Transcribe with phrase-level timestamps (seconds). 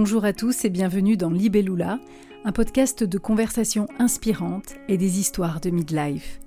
[0.00, 1.98] Bonjour à tous et bienvenue dans Libellula,
[2.44, 6.38] un podcast de conversations inspirantes et des histoires de midlife.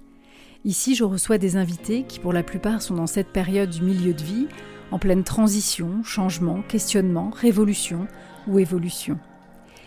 [0.64, 4.14] Ici, je reçois des invités qui, pour la plupart, sont dans cette période du milieu
[4.14, 4.48] de vie,
[4.92, 8.08] en pleine transition, changement, questionnement, révolution
[8.48, 9.20] ou évolution.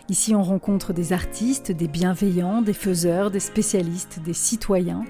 [0.09, 5.05] Ici, on rencontre des artistes, des bienveillants, des faiseurs, des spécialistes, des citoyens,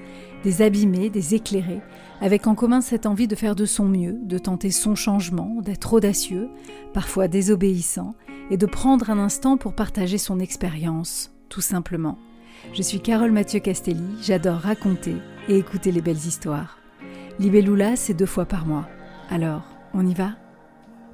[0.46, 1.82] des abîmés, des éclairés,
[2.22, 5.92] avec en commun cette envie de faire de son mieux, de tenter son changement, d'être
[5.92, 6.50] audacieux,
[6.94, 8.14] parfois désobéissant,
[8.52, 12.20] et de prendre un instant pour partager son expérience, tout simplement.
[12.74, 15.16] Je suis Carole Mathieu Castelli, j'adore raconter
[15.50, 16.78] et écouter les belles histoires.
[17.40, 18.88] Libellula, c'est deux fois par mois.
[19.32, 19.64] Alors,
[19.96, 20.36] on y va?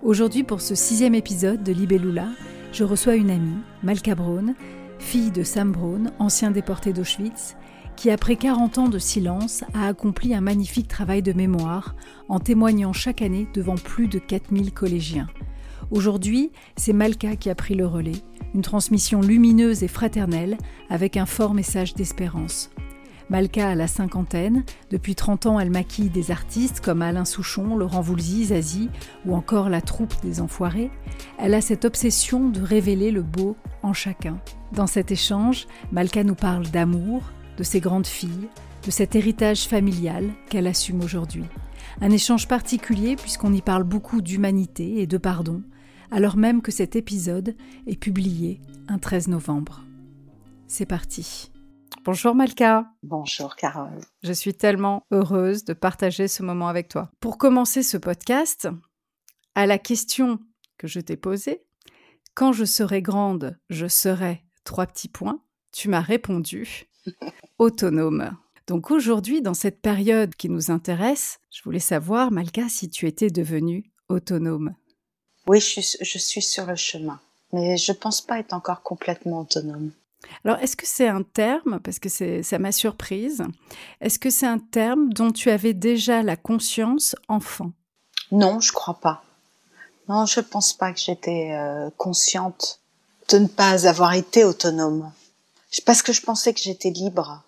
[0.03, 2.27] Aujourd'hui, pour ce sixième épisode de Libellula,
[2.73, 4.55] je reçois une amie, Malka Braun,
[4.99, 7.55] fille de Sam Braun, ancien déporté d'Auschwitz,
[7.95, 11.95] qui, après 40 ans de silence, a accompli un magnifique travail de mémoire
[12.29, 15.27] en témoignant chaque année devant plus de 4000 collégiens.
[15.91, 18.23] Aujourd'hui, c'est Malka qui a pris le relais,
[18.55, 20.57] une transmission lumineuse et fraternelle
[20.89, 22.71] avec un fort message d'espérance.
[23.31, 24.65] Malka a la cinquantaine.
[24.89, 28.89] Depuis 30 ans, elle maquille des artistes comme Alain Souchon, Laurent Voulzy, Zazie
[29.25, 30.91] ou encore la troupe des Enfoirés.
[31.39, 34.37] Elle a cette obsession de révéler le beau en chacun.
[34.73, 37.21] Dans cet échange, Malka nous parle d'amour,
[37.57, 38.49] de ses grandes filles,
[38.85, 41.45] de cet héritage familial qu'elle assume aujourd'hui.
[42.01, 45.63] Un échange particulier puisqu'on y parle beaucoup d'humanité et de pardon,
[46.11, 47.55] alors même que cet épisode
[47.87, 49.81] est publié un 13 novembre.
[50.67, 51.51] C'est parti.
[52.03, 52.91] Bonjour Malka.
[53.03, 54.01] Bonjour Carole.
[54.23, 57.11] Je suis tellement heureuse de partager ce moment avec toi.
[57.19, 58.67] Pour commencer ce podcast,
[59.53, 60.39] à la question
[60.77, 61.63] que je t'ai posée,
[62.33, 66.87] quand je serai grande, je serai trois petits points, tu m'as répondu
[67.59, 68.35] autonome.
[68.67, 73.29] Donc aujourd'hui, dans cette période qui nous intéresse, je voulais savoir, Malka, si tu étais
[73.29, 74.73] devenue autonome.
[75.47, 77.19] Oui, je suis, je suis sur le chemin,
[77.51, 79.91] mais je ne pense pas être encore complètement autonome.
[80.45, 82.09] Alors, est-ce que c'est un terme, parce que
[82.43, 83.43] ça m'a surprise,
[83.99, 87.71] est-ce que c'est un terme dont tu avais déjà la conscience enfant?
[88.31, 89.23] Non, je crois pas.
[90.07, 92.79] Non, je pense pas que j'étais euh, consciente
[93.29, 95.11] de ne pas avoir été autonome.
[95.85, 97.43] Parce que je pensais que j'étais libre,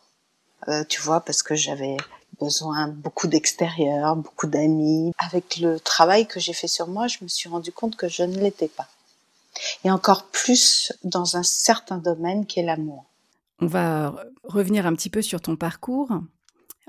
[0.68, 1.98] euh, tu vois, parce que j'avais
[2.40, 5.12] besoin beaucoup d'extérieur, beaucoup d'amis.
[5.18, 8.24] Avec le travail que j'ai fait sur moi, je me suis rendu compte que je
[8.24, 8.88] ne l'étais pas
[9.84, 13.06] et encore plus dans un certain domaine qui est l'amour.
[13.60, 16.10] On va revenir un petit peu sur ton parcours.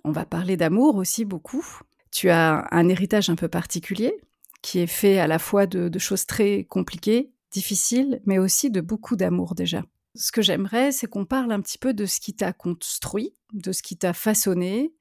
[0.04, 1.64] On va parler d'amour aussi beaucoup.
[2.10, 4.20] Tu as un héritage un peu particulier
[4.62, 9.14] qui est fait à la fois de, choses très compliquées, difficiles, mais aussi de beaucoup
[9.14, 9.82] d'amour déjà.
[10.16, 13.72] Ce que j'aimerais, c'est qu'on parle un petit peu de ce qui t'a construit, de
[13.72, 14.92] ce qui t'a façonné,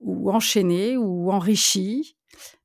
[0.00, 2.16] ou enchaîné, ou enrichi.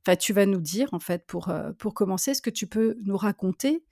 [0.06, 2.98] Enfin, tu vas nous dire, en fait, pour, euh, pour commencer, ce que tu peux
[3.04, 3.84] nous raconter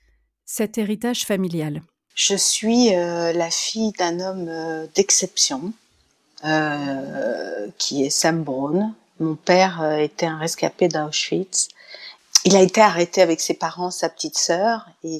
[0.45, 1.81] cet héritage familial?
[2.15, 5.73] Je suis euh, la fille d'un homme euh, d'exception,
[7.77, 8.95] qui est Sam Braun.
[9.19, 11.69] Mon père était un rescapé d'Auschwitz.
[12.45, 15.19] Il a été arrêté avec ses parents, sa petite sœur, et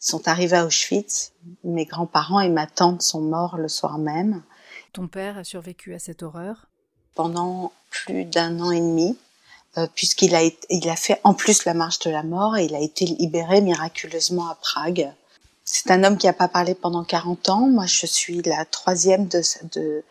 [0.00, 1.32] ils sont, arrivés à Auschwitz.
[1.64, 4.42] Mes grands-parents et ma tante sont morts le soir même.
[4.92, 6.68] Ton père a survécu à cette horreur?
[7.14, 9.16] Pendant plus d'un an et demi.
[9.76, 12.74] Euh, puisqu'il a, il a fait en plus la marche de la mort et il
[12.74, 15.12] a été libéré miraculeusement à Prague.
[15.64, 17.68] C'est un homme qui n'a pas parlé pendant 40 ans.
[17.68, 19.42] Moi, je suis la troisième de,
[19.74, 20.04] de,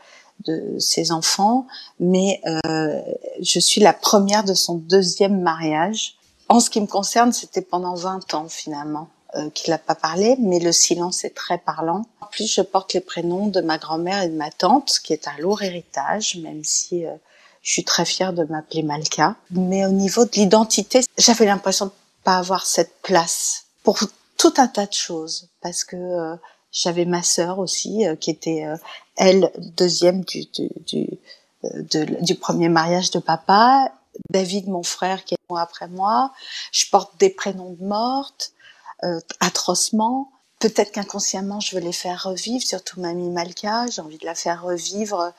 [0.46, 1.66] de ses enfants,
[2.00, 3.02] mais euh,
[3.42, 6.18] je suis la première de son deuxième mariage.
[6.50, 10.36] En ce qui me concerne, c'était pendant 20 ans finalement euh, qu'il n'a pas parlé,
[10.40, 12.06] mais le silence est très parlant.
[12.22, 15.28] En plus, je porte les prénoms de ma grand-mère et de ma tante, qui est
[15.28, 17.14] un lourd héritage, même si euh,
[17.62, 19.36] je suis très fière de m'appeler Malka.
[19.52, 21.92] Mais au niveau de l'identité, j'avais l'impression de
[22.24, 24.00] pas avoir cette place pour
[24.38, 25.50] tout un tas de choses.
[25.62, 26.36] Parce que euh,
[26.72, 28.78] j'avais ma sœur aussi, euh, qui était, euh,
[29.18, 31.20] elle, deuxième du, du, du,
[32.22, 33.92] du premier mariage de papa.
[34.30, 36.32] David, mon frère, qui est après moi.
[36.72, 38.52] Je porte des prénoms de mortes,
[39.40, 40.32] atrocement.
[40.60, 43.86] Peut-être qu'inconsciemment, je veux les faire revivre, surtout mamie Malka.
[43.88, 45.34] J'ai envie de la faire revivre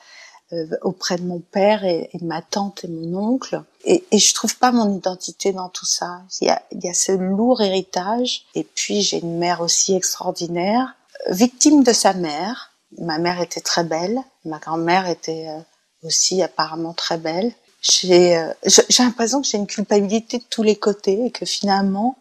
[0.53, 3.61] euh, auprès de mon père et, de ma tante et mon oncle.
[3.83, 6.21] Et, et je trouve pas mon identité dans tout ça.
[6.41, 8.45] Il y a, il y a ce lourd héritage.
[8.55, 10.95] Et puis j'ai une mère aussi extraordinaire,
[11.29, 12.71] victime de sa mère.
[12.97, 14.19] Ma mère était très belle.
[14.45, 15.59] Ma grand-mère était euh,
[16.01, 17.53] aussi apparemment très belle.
[17.81, 18.51] J'ai euh,
[18.97, 22.17] l'impression que j'ai une culpabilité de tous les côtés et que finalement,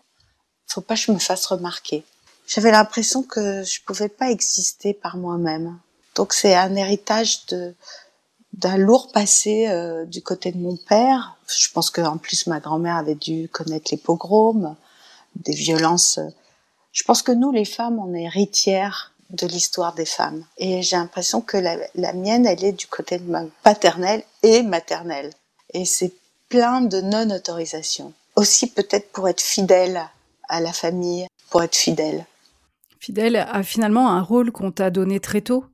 [0.69, 2.05] faut pas que je me fasse remarquer.
[2.47, 5.79] J'avais l'impression que je pouvais pas exister par moi-même.
[6.15, 7.75] Donc c'est un héritage de
[8.55, 11.37] d'un lourd passé euh, du côté de mon père.
[11.47, 14.75] Je pense qu'en plus ma grand-mère avait dû connaître les pogroms,
[15.37, 16.19] des violences
[16.93, 20.45] Je pense que nous, les femmes, on est héritières de l'histoire des femmes.
[20.57, 25.33] Et j'ai l'impression que la, mienne, elle est du côté de ma paternelle et maternelle.
[25.75, 26.13] Et c'est
[26.49, 28.13] plein de non-autorisation.
[28.37, 30.09] Aussi peut-être pour être fidèle
[30.49, 32.27] à la famille, pour être fidèle.
[33.01, 35.65] Fidèle a finalement un rôle qu'on t'a donné très tôt,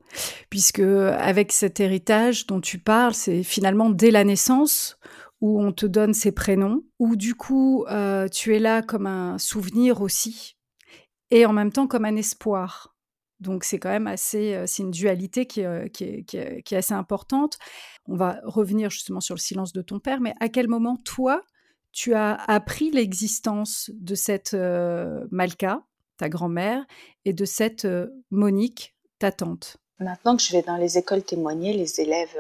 [0.51, 4.99] puisque avec cet héritage dont tu parles, c'est finalement dès la naissance
[5.41, 9.39] où on te donne ses prénoms, où du coup euh, tu es là comme un
[9.39, 10.57] souvenir aussi,
[11.31, 12.95] et en même temps comme un espoir.
[13.41, 17.59] Donc c'est quand même assez, euh, c'est une dualité euh, qui, est, assez importante.
[18.07, 21.43] On va revenir justement sur le silence de ton père, mais à quel moment toi
[21.95, 24.55] tu as appris l'existence de cette
[25.31, 25.81] Malka,
[26.19, 26.85] ta grand-mère,
[27.25, 27.87] et de cette
[28.31, 29.79] Monique, ta tante?
[30.01, 32.37] Maintenant que je vais dans les écoles témoigner, les élèves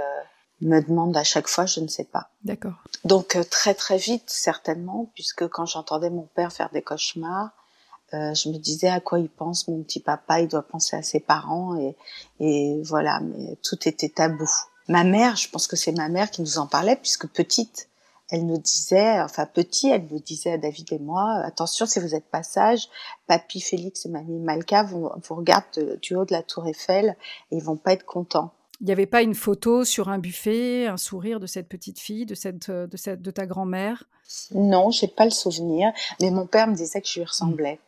[0.61, 2.31] me demandent à chaque fois, je ne sais pas.
[2.43, 2.85] D'accord.
[3.05, 7.51] Donc très très vite, certainement, puisque quand j'entendais mon père faire des cauchemars,
[8.13, 11.03] euh, je me disais à quoi il pense mon petit papa, il doit penser à
[11.03, 11.97] ses parents et,
[12.39, 14.49] et voilà, mais tout était tabou.
[14.89, 17.89] Ma mère, je pense que c'est ma mère qui nous en parlait puisque petite,
[18.35, 22.17] elle nous disait, enfin petit, elle nous disait à David et moi, attention si vous
[22.17, 22.89] êtes pas sage,
[23.29, 27.17] papy Félix et mamie Malka vous, vous regardent du haut de la tour Eiffel
[27.53, 28.53] et ils vont pas être contents.
[28.81, 32.27] Il n'y avait pas une photo sur un buffet, un sourire de cette petite fille,
[32.27, 34.03] de cette, de cette, de ta grand-mère?
[34.53, 37.79] Non, j'ai pas le souvenir, mais mon père me disait que je lui ressemblais.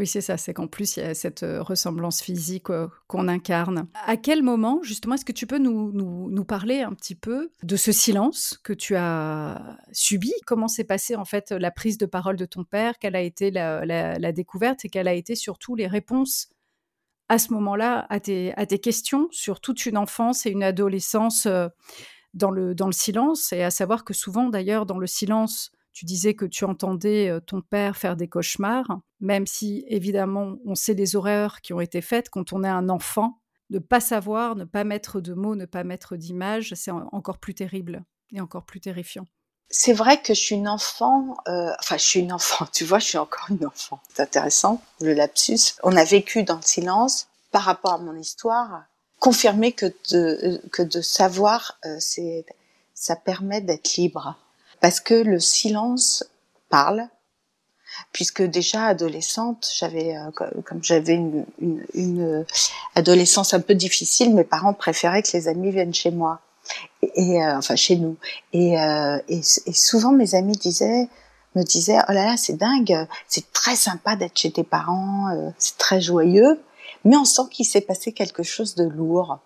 [0.00, 3.28] Oui, c'est ça, c'est qu'en plus, il y a cette euh, ressemblance physique euh, qu'on
[3.28, 3.86] incarne.
[4.06, 7.50] À quel moment, justement, est-ce que tu peux nous, nous, nous, parler un petit peu
[7.62, 10.32] de ce silence que tu as subi?
[10.46, 12.98] Comment s'est passée, en fait, la prise de parole de ton père?
[12.98, 16.48] Quelle a été la, la, découverte et quelles a été surtout les réponses
[17.28, 21.68] à ce moment-là à tes, à questions sur toute une enfance et une adolescence euh,
[22.32, 23.52] dans le, dans le silence?
[23.52, 27.60] Et à savoir que souvent, d'ailleurs, dans le silence, tu disais que tu entendais ton
[27.60, 32.30] père faire des cauchemars, même si évidemment on sait les horreurs qui ont été faites
[32.30, 33.40] quand on est un enfant.
[33.70, 37.54] Ne pas savoir, ne pas mettre de mots, ne pas mettre d'images, c'est encore plus
[37.54, 39.26] terrible et encore plus terrifiant.
[39.72, 42.98] C'est vrai que je suis une enfant, euh, enfin je suis une enfant, tu vois,
[42.98, 44.00] je suis encore une enfant.
[44.12, 45.76] C'est intéressant, le lapsus.
[45.84, 48.84] On a vécu dans le silence par rapport à mon histoire,
[49.20, 51.98] confirmer que de, que de savoir, euh,
[52.94, 54.36] ça permet d'être libre
[54.80, 56.24] parce que le silence
[56.68, 57.08] parle,
[58.12, 60.30] puisque déjà adolescente, j'avais euh,
[60.64, 62.46] comme j'avais une, une, une,
[62.94, 66.40] adolescence un peu difficile, mes parents préféraient que les amis viennent chez moi.
[67.02, 68.16] Et, euh, enfin chez nous.
[68.52, 71.08] Et, euh, et, souvent mes amis disaient
[71.56, 75.50] me disaient oh là là c'est dingue c'est très sympa d'être chez tes parents euh,
[75.58, 76.60] c'est très joyeux
[77.04, 79.38] mais on sent qu'il s'est passé quelque chose de lourd.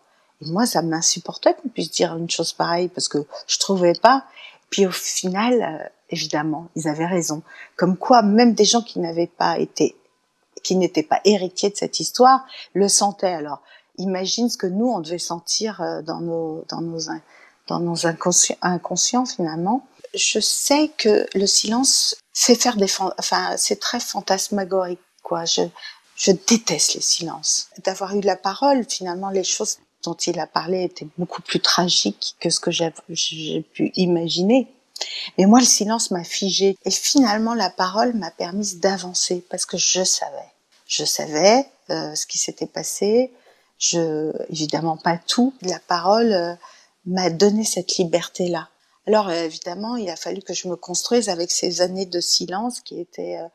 [0.42, 4.24] Et moi ça m'insupportait qu'on puisse dire une chose pareille parce que je trouvais pas
[4.70, 7.42] puis au final, euh, évidemment, ils avaient raison.
[7.76, 9.96] Comme quoi, même des gens qui n'avaient pas été,
[10.62, 13.34] qui n'étaient pas héritiers de cette histoire, le sentaient.
[13.34, 13.62] Alors,
[13.98, 17.00] imagine ce que nous, on devait sentir euh, dans nos, dans nos,
[17.68, 19.86] dans nos inconscients, inconscients finalement.
[20.14, 22.86] Je sais que le silence fait faire des,
[23.18, 25.44] enfin, c'est très fantasmagorique, quoi.
[25.44, 25.62] Je,
[26.16, 27.68] je déteste les silences.
[27.84, 32.36] D'avoir eu la parole, finalement, les choses dont il a parlé était beaucoup plus tragique
[32.40, 34.68] que ce que j'ai pu imaginer.
[35.36, 36.76] Mais moi, le silence m'a figé.
[36.84, 40.52] Et finalement, la parole m'a permis d'avancer parce que je savais.
[40.86, 43.32] Je savais euh, ce qui s'était passé.
[43.78, 45.52] Je, évidemment pas tout.
[45.62, 46.54] La parole euh,
[47.06, 48.68] m'a donné cette liberté-là.
[49.06, 52.80] Alors euh, évidemment, il a fallu que je me construise avec ces années de silence
[52.80, 53.48] qui étaient euh,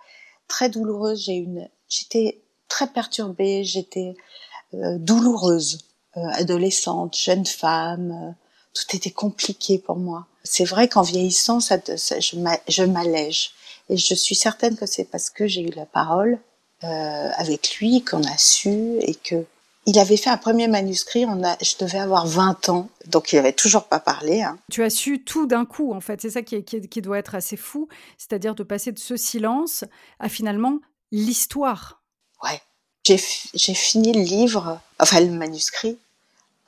[0.47, 1.25] très douloureuses.
[1.25, 4.15] J'ai une, j'étais très perturbée, j'étais
[4.73, 8.31] douloureuse euh, adolescente, jeune femme, euh,
[8.73, 10.27] tout était compliqué pour moi.
[10.43, 13.51] C'est vrai qu'en vieillissant, ça, ça, je m'allège.
[13.89, 16.39] Et je suis certaine que c'est parce que j'ai eu la parole
[16.83, 19.45] euh, avec lui qu'on a su et que
[19.85, 23.37] il avait fait un premier manuscrit, on a, je devais avoir 20 ans, donc il
[23.37, 24.43] n'avait toujours pas parlé.
[24.43, 24.59] Hein.
[24.69, 27.33] Tu as su tout d'un coup, en fait, c'est ça qui, qui, qui, doit être
[27.33, 27.87] assez fou,
[28.17, 29.85] c'est-à-dire de passer de ce silence
[30.19, 30.79] à finalement
[31.11, 32.03] l'histoire.
[32.43, 32.61] Ouais,
[33.17, 35.97] j'ai fini le livre, enfin le manuscrit,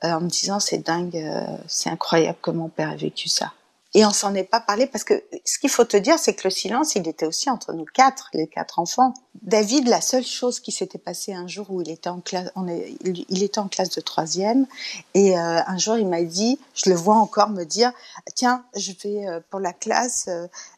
[0.04, 3.52] euh, en me disant c'est dingue, euh, c'est incroyable que mon père ait vécu ça.
[3.94, 6.44] Et on s'en est pas parlé parce que ce qu'il faut te dire, c'est que
[6.44, 9.12] le silence, il était aussi entre nous quatre, les quatre enfants.
[9.42, 12.66] David, la seule chose qui s'était passée un jour où il était en classe, on
[12.68, 14.66] est, il était en classe de troisième,
[15.12, 17.92] et euh, un jour il m'a dit, je le vois encore me dire,
[18.34, 20.30] tiens, je vais pour la classe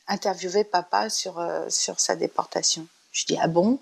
[0.08, 2.84] interviewer papa sur sur sa déportation.
[3.12, 3.78] Je dis ah bon?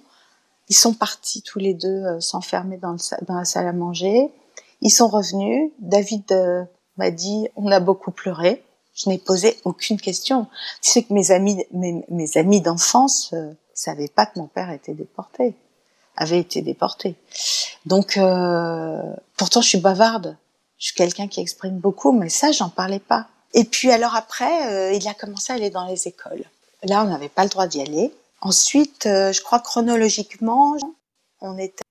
[0.73, 2.97] Ils sont partis tous les deux euh, s'enfermer dans,
[3.29, 4.31] la salle à manger.
[4.81, 5.71] Ils sont revenus.
[5.81, 6.65] David euh,
[6.97, 8.65] m'a dit on a beaucoup pleuré.
[8.95, 10.47] Je n'ai posé aucune question.
[10.81, 14.95] Tu sais que mes amis, mes, amis d'enfance euh, savaient pas que mon père était
[14.95, 15.55] déporté.
[16.17, 17.17] avait été déporté.
[17.85, 20.39] Donc, euh, pourtant, je suis bavarde.
[20.79, 23.27] Je suis quelqu'un qui exprime beaucoup, mais ça, j'en parlais pas.
[23.53, 26.45] Et puis, alors après, il a commencé à aller dans les écoles.
[26.83, 28.11] Là, on n'avait pas le droit d'y aller.
[28.43, 30.77] Ensuite, euh, je crois chronologiquement,
[31.41, 31.85] on était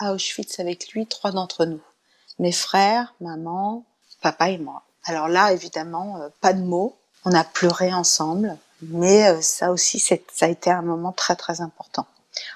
[0.00, 1.80] à Auschwitz avec lui, trois d'entre nous.
[2.38, 3.84] Mes frères, maman,
[4.20, 4.82] papa et moi.
[5.04, 6.96] Alors là, évidemment, euh, pas de mots.
[7.24, 11.60] On a pleuré ensemble, mais euh, ça aussi, ça a été un moment très très
[11.60, 12.06] important.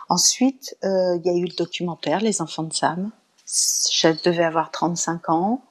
[0.08, 3.10] Ensuite, euh, il y a eu le documentaire Les enfants de Sam.
[3.46, 5.62] Je devais avoir 35 ans.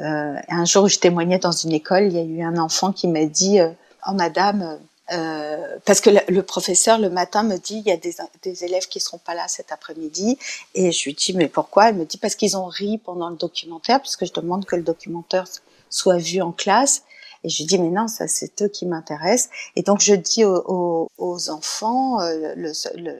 [0.00, 3.06] un jour où je témoignais dans une école, il y a eu un enfant qui
[3.06, 3.60] m'a dit
[4.06, 4.80] Oh madame,
[5.12, 8.86] euh, parce que le, professeur le matin me dit il y a des, des élèves
[8.86, 10.38] qui seront pas là cet après-midi.
[10.74, 11.88] Et je lui dis mais pourquoi?
[11.88, 14.76] Elle me dit parce qu'ils ont ri pendant le documentaire parce que je demande que
[14.76, 15.46] le documentaire
[15.88, 17.02] soit vu en classe.
[17.42, 19.50] Et je lui dis mais non ça c'est eux qui m'intéressent.
[19.74, 22.54] Et donc je dis aux, aux, enfants euh,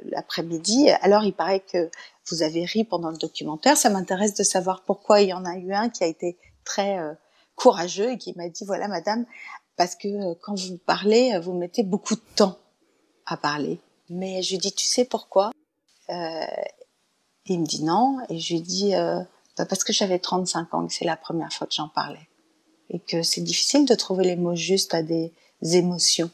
[0.05, 1.91] l'après-midi alors il paraît que
[2.29, 3.77] vous avez ri pendant le documentaire.
[3.77, 6.99] Ça m'intéresse de savoir pourquoi il y en a eu un qui a été très
[6.99, 7.15] euh,
[7.57, 9.25] courageux et qui m'a dit voilà madame
[9.81, 12.59] parce que euh, quand vous parlez, euh, vous mettez beaucoup de temps
[13.25, 13.81] à parler.
[14.11, 15.53] Mais je lui dis, tu sais pourquoi?
[16.11, 16.45] Euh,
[17.47, 20.93] Il me dit non, et je lui dis, bah parce que j'avais 35 ans, que
[20.93, 22.29] c'est la première fois que j'en parlais,
[22.91, 25.33] et que c'est difficile de trouver les mots justes à des
[25.63, 26.31] émotions.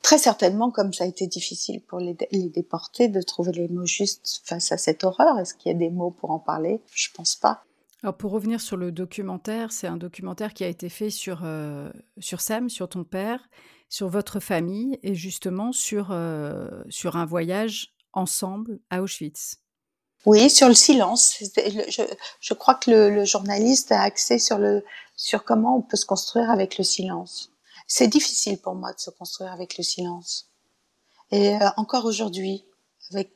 [0.00, 3.84] Très certainement, comme ça a été difficile pour les, les déportés de trouver les mots
[3.84, 5.38] justes face à cette horreur.
[5.38, 6.80] Est-ce qu'il y a des mots pour en parler?
[6.94, 7.62] Je pense pas.
[8.04, 11.90] Alors pour revenir sur le documentaire, c'est un documentaire qui a été fait sur, euh,
[12.18, 13.48] sur Sam, sur ton père,
[13.88, 19.56] sur votre famille et justement sur, euh, sur un voyage ensemble à Auschwitz.
[20.26, 21.38] Oui, sur le silence.
[22.40, 24.84] Je, crois que le, journaliste a axé sur, le,
[25.16, 27.52] sur comment on peut se construire avec le silence.
[27.86, 30.50] C'est difficile pour moi de se construire avec le silence.
[31.30, 32.66] Et euh, encore aujourd'hui,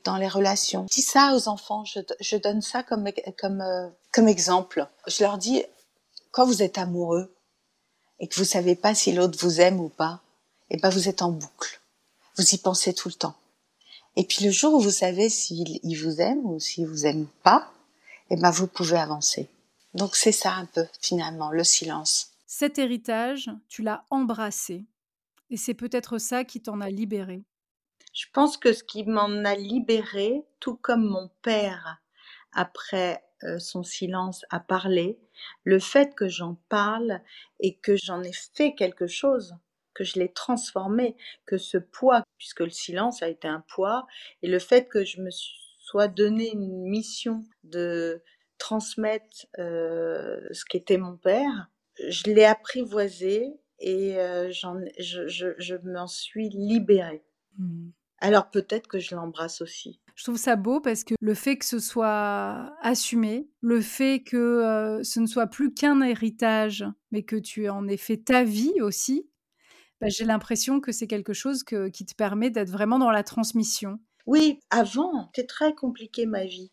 [0.04, 0.86] dans les relations.
[0.90, 3.08] Je dis ça aux enfants, je, je donne ça comme
[3.38, 4.88] comme euh, comme exemple.
[5.06, 5.62] Je leur dis
[6.30, 7.34] quand vous êtes amoureux
[8.20, 10.20] et que vous savez pas si l'autre vous aime ou pas,
[10.70, 11.80] et eh ben vous êtes en boucle.
[12.36, 13.36] Vous y pensez tout le temps.
[14.16, 17.26] Et puis le jour où vous savez s'il il vous aime ou s'il vous aime
[17.42, 17.70] pas,
[18.30, 19.48] et eh ben vous pouvez avancer.
[19.94, 22.30] Donc c'est ça un peu finalement le silence.
[22.46, 24.84] Cet héritage, tu l'as embrassé
[25.50, 27.42] et c'est peut-être ça qui t'en a libéré.
[28.12, 32.02] Je pense que ce qui m'en a libéré, tout comme mon père,
[32.52, 35.18] après euh, son silence, a parlé,
[35.64, 37.20] le fait que j'en parle
[37.60, 39.54] et que j'en ai fait quelque chose,
[39.94, 44.06] que je l'ai transformé, que ce poids, puisque le silence a été un poids,
[44.42, 48.22] et le fait que je me sois donné une mission de
[48.58, 51.70] transmettre euh, ce qu'était mon père,
[52.08, 53.48] je l'ai apprivoisé
[53.80, 57.24] et euh, je, je, je m'en suis libérée.
[57.58, 57.90] Mmh.
[58.20, 60.00] Alors peut-être que je l'embrasse aussi.
[60.16, 64.36] Je trouve ça beau parce que le fait que ce soit assumé, le fait que
[64.36, 68.80] euh, ce ne soit plus qu'un héritage, mais que tu en aies fait ta vie
[68.80, 69.28] aussi,
[70.00, 74.00] bah, j'ai l'impression que c'est quelque chose qui te permet d'être vraiment dans la transmission.
[74.26, 76.70] Oui, avant, c'était très compliqué ma vie.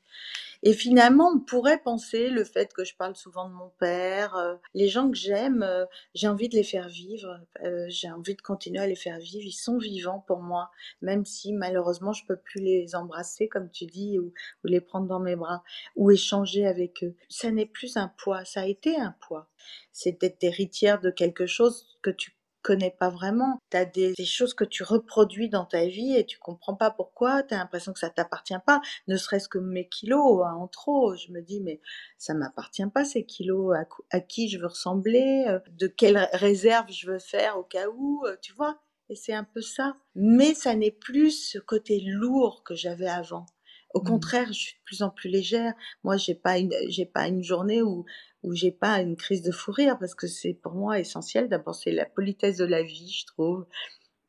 [0.67, 4.55] Et finalement, on pourrait penser le fait que je parle souvent de mon père, euh,
[4.74, 8.41] les gens que j'aime, euh, j'ai envie de les faire vivre, euh, j'ai envie de
[8.41, 9.45] continuer à les faire vivre.
[9.45, 10.72] Ils sont vivants pour moi,
[11.03, 15.05] même si malheureusement je peux plus les embrasser, comme tu dis, ou, ou les prendre
[15.05, 15.63] dans mes bras,
[15.95, 17.13] ou échanger avec eux.
[17.29, 19.48] Ça n'est plus un poids, ça a été un poids.
[19.91, 22.31] C'est d'être héritière de quelque chose que tu
[22.65, 23.60] connais pas vraiment.
[23.69, 27.43] Tu as des, choses que tu reproduis dans ta vie et tu comprends pas pourquoi,
[27.43, 31.15] tu as l'impression que ça t'appartient pas, ne serait-ce que mes kilos hein, en trop.
[31.15, 31.79] Je me dis mais
[32.17, 33.77] ça m'appartient pas ces kilos,
[34.10, 38.25] à, qui je veux ressembler, euh, de quelle réserve je veux faire au cas où,
[38.25, 38.81] euh, tu vois.
[39.10, 39.95] Et c'est un peu ça.
[40.15, 43.45] Mais ça n'est plus ce côté lourd que j'avais avant.
[43.93, 44.07] Au mmh.
[44.07, 45.74] contraire, je suis de plus en plus légère.
[46.03, 48.05] Moi, j'ai pas une, j'ai pas une journée où
[48.46, 51.50] où j'ai pas une crise de fou rire parce que c'est pour moi essentiel.
[51.50, 53.66] D'abord, c'est la politesse de la vie, je trouve.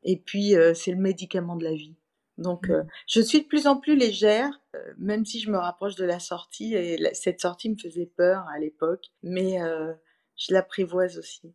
[0.02, 1.96] Et puis, euh, c'est le médicament de la vie.
[2.38, 2.88] Donc, euh, mmh.
[3.08, 6.18] je suis de plus en plus légère, euh, même si je me rapproche de la
[6.18, 6.74] sortie.
[6.74, 9.58] Et cette sortie me faisait peur à l'époque, mais
[10.36, 11.52] je l'apprivoise aussi.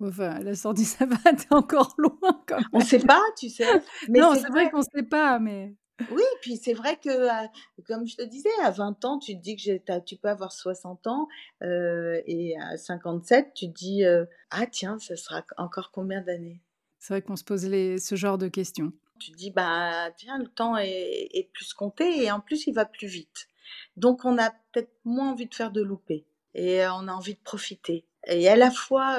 [0.00, 2.68] Enfin, la sortie, ça va, t'es encore loin quand même.
[2.72, 3.66] On sait pas, tu sais.
[4.08, 5.74] Mais non, c'est vrai, vrai qu'on sait pas, mais.
[6.10, 7.46] Oui, puis c'est vrai que, euh,
[7.86, 11.06] comme je te disais, à 20 ans, tu te dis que tu peux avoir 60
[11.06, 11.28] ans,
[11.62, 16.60] euh, et à 57, tu te dis, euh, ah tiens, ça sera encore combien d'années?
[16.98, 18.92] C'est vrai qu'on se pose les, ce genre de questions.
[19.18, 22.72] Tu te dis, bah tiens, le temps est, est, plus compté, et en plus, il
[22.72, 23.48] va plus vite.
[23.96, 27.40] Donc, on a peut-être moins envie de faire de louper, et on a envie de
[27.44, 28.06] profiter.
[28.28, 29.18] Et à la fois,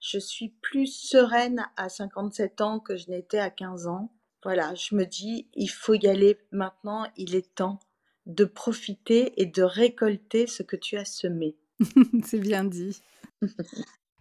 [0.00, 4.10] je suis plus sereine à 57 ans que je n'étais à 15 ans
[4.42, 7.78] Voilà, je me dis, il faut y aller maintenant, il est temps
[8.26, 11.56] de profiter et de récolter ce que tu as semé.
[12.24, 13.00] C'est bien dit.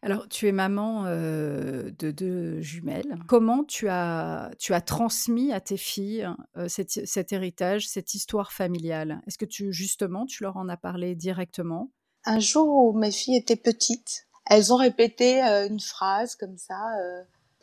[0.04, 3.20] Alors, tu es maman de deux jumelles.
[3.28, 6.28] Comment tu as, tu as transmis à tes filles
[6.68, 9.22] cet, héritage, cette histoire familiale?
[9.28, 11.92] Est-ce que tu, justement, tu leur en as parlé directement?
[12.26, 16.80] Un jour où mes filles étaient petites, elles ont répété une phrase comme ça,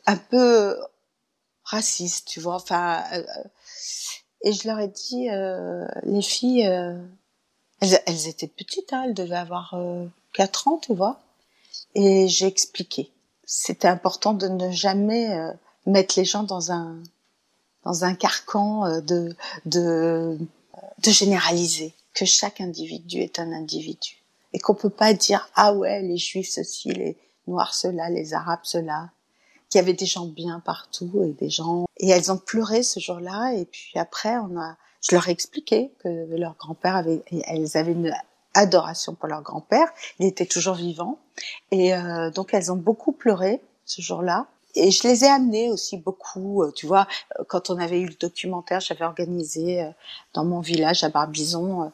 [0.07, 0.77] un peu
[1.69, 2.57] raciste, tu vois.
[2.57, 3.05] Enfin,
[4.43, 5.29] et je leur ai dit,
[6.05, 6.69] les filles,
[7.81, 9.75] elles, étaient petites, hein, elles devaient avoir
[10.35, 11.21] 4 ans, tu vois.
[11.95, 13.11] Et j'ai expliqué.
[13.45, 15.51] C'était important de ne jamais euh,
[15.87, 17.03] mettre les gens dans un
[17.85, 19.35] dans un carcan euh, de
[19.65, 20.39] de
[21.03, 24.23] de généraliser que chaque individu est un individu
[24.53, 28.61] et qu'on peut pas dire ah ouais les juifs ceci les noirs cela les arabes
[28.65, 29.11] cela
[29.69, 33.01] qu'il y avait des gens bien partout et des gens et elles ont pleuré ce
[33.01, 37.77] jour-là et puis après on a je leur ai expliqué que leur grand-père avait elles
[37.77, 38.13] avaient une
[38.59, 39.89] adoration pour leur grand-père.
[40.19, 41.19] Il était toujours vivant.
[41.71, 44.47] Et euh, donc elles ont beaucoup pleuré ce jour-là.
[44.75, 46.63] Et je les ai amenées aussi beaucoup.
[46.63, 47.07] Euh, tu vois,
[47.39, 49.89] euh, quand on avait eu le documentaire, j'avais organisé
[50.35, 51.93] dans mon village à Barbizon,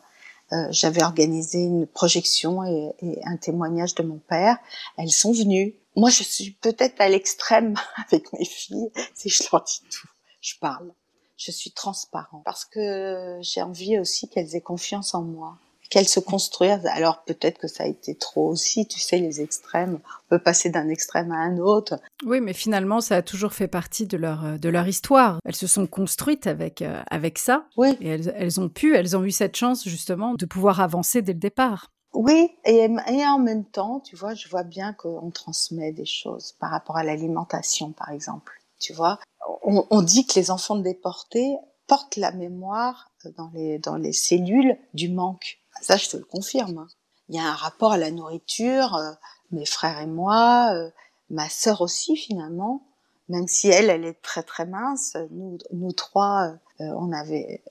[0.71, 4.57] j'avais organisé une projection et, un témoignage de mon père.
[4.97, 5.75] Elles sont venues.
[5.96, 7.74] Moi, je suis peut-être à l'extrême
[8.08, 10.08] avec mes filles, si je leur dis tout.
[10.40, 10.92] Je parle.
[11.36, 15.58] Je suis transparent parce que j'ai envie aussi qu'elles aient confiance en moi
[15.94, 16.84] qu'elle se construise.
[16.86, 20.00] Alors peut-être que ça a été trop aussi, tu sais, les extrêmes.
[20.26, 22.00] On peut passer d'un extrême à un autre.
[22.24, 25.38] Oui, mais finalement, ça a toujours fait partie de leur, de leur histoire.
[25.44, 27.66] Elles se sont construites avec, euh, avec ça.
[27.76, 27.96] Oui.
[28.00, 31.32] Et elles, elles ont pu, elles ont eu cette chance justement de pouvoir avancer dès
[31.32, 31.92] le départ.
[32.14, 32.87] Oui, et,
[33.26, 37.04] en même temps, tu vois, je vois bien qu'on transmet des choses par rapport à
[37.04, 38.61] l'alimentation, par exemple.
[38.78, 39.18] Tu vois,
[39.62, 41.56] on, dit que les enfants déportés
[41.87, 45.59] portent la mémoire dans les, dans les cellules du manque.
[45.80, 46.87] Ça, je te le confirme.
[47.28, 48.94] Il y a un rapport à la nourriture.
[48.94, 49.12] Euh,
[49.50, 50.90] mes frères et moi, euh,
[51.31, 52.83] ma sœur aussi finalement,
[53.29, 55.16] même si elle, elle est très très mince.
[55.31, 57.62] Nous, trois, euh, on avait,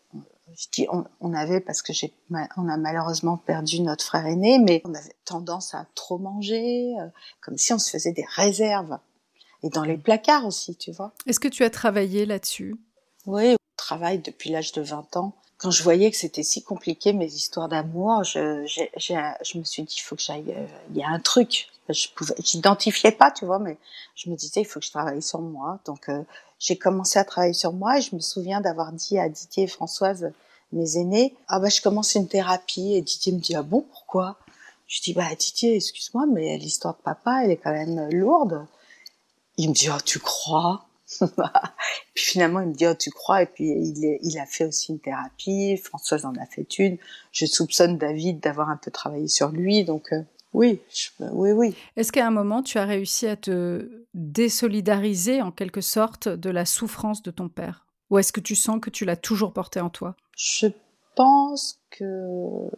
[0.55, 0.87] je dis
[1.19, 2.13] on, avait parce que j'ai,
[2.57, 6.93] on a malheureusement perdu notre frère aîné, mais on avait tendance à trop manger,
[7.41, 8.97] comme si on se faisait des réserves.
[9.63, 11.13] Et dans les placards aussi, tu vois.
[11.25, 12.75] Est-ce que tu as travaillé là-dessus?
[13.25, 17.13] Oui, on travaille depuis l'âge de 20 ans quand je voyais que c'était si compliqué
[17.13, 21.03] mes histoires d'amour, je, je me suis dit il faut que j'aille, euh, il y
[21.03, 21.69] a un truc.
[21.87, 23.77] Je pouvais, j'identifiais pas, tu vois, mais
[24.13, 25.79] je me disais il faut que je travaille sur moi.
[25.85, 26.21] Donc euh,
[26.63, 29.67] j'ai commencé à travailler sur moi et je me souviens d'avoir dit à Didier et
[29.67, 30.31] Françoise,
[30.71, 34.37] mes aînés, ah bah je commence une thérapie et Didier me dit ah bon pourquoi?
[34.87, 38.65] Je dis bah Didier excuse-moi mais l'histoire de papa elle est quand même lourde.
[39.57, 40.87] Il me dit oh tu crois?
[42.15, 43.43] Puis finalement, il me dit, oh, tu crois?
[43.43, 45.77] Et puis il, a fait aussi une thérapie.
[45.77, 46.97] Françoise en a fait une.
[47.31, 49.83] Je soupçonne David d'avoir un peu travaillé sur lui.
[49.83, 50.81] Donc euh, oui,
[51.19, 51.75] oui, oui.
[51.95, 56.65] Est-ce qu'à un moment, tu as réussi à te désolidariser en quelque sorte de la
[56.65, 57.85] souffrance de ton père?
[58.09, 60.15] Ou est-ce que tu sens que tu l'as toujours porté en toi?
[60.37, 60.67] Je
[61.15, 62.69] pense que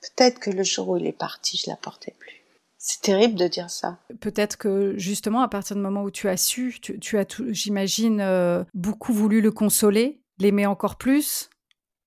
[0.00, 2.42] peut-être que le jour où il est parti, je la portais plus.
[2.78, 3.98] C'est terrible de dire ça.
[4.20, 8.64] Peut-être que justement, à partir du moment où tu as su, tu, as, j'imagine, euh,
[8.74, 11.48] beaucoup voulu le consoler, l'aimer encore plus,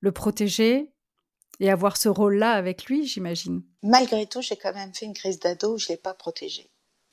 [0.01, 0.91] le protéger
[1.59, 3.61] et avoir ce rôle-là avec lui, j'imagine.
[3.83, 6.69] Malgré tout, j'ai quand même fait une crise d'ado où je l'ai pas protégé.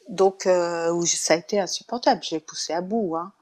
[0.09, 2.23] Donc, euh, où ça a été insupportable.
[2.23, 3.17] J'ai poussé à bout.
[3.17, 3.33] Hein.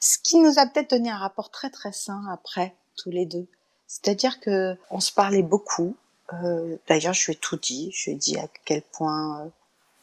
[0.00, 3.46] Ce qui nous a peut-être donné un rapport très très sain après, tous les deux.
[3.86, 5.96] C'est-à-dire que on se parlait beaucoup.
[6.32, 7.90] Euh, d'ailleurs, je lui ai tout dit.
[7.94, 9.50] Je lui ai dit à quel point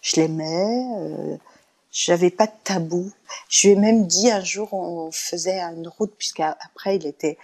[0.04, 1.38] je l'aimais, euh,
[1.92, 3.12] j'avais pas de tabou.
[3.50, 7.42] Je lui ai même dit un jour, on faisait une route puisqu'après il était euh,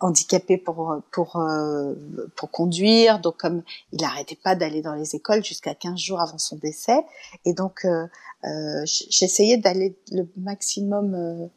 [0.00, 1.94] handicapé pour pour euh,
[2.36, 6.38] pour conduire, donc comme il arrêtait pas d'aller dans les écoles jusqu'à 15 jours avant
[6.38, 7.04] son décès,
[7.44, 8.06] et donc euh,
[8.44, 11.48] euh j'essayais d'aller le maximum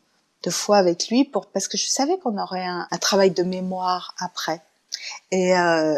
[0.43, 4.15] de fois avec lui pour parce que je savais qu'on aurait un, travail de mémoire
[4.19, 4.61] après.
[5.31, 5.51] Et,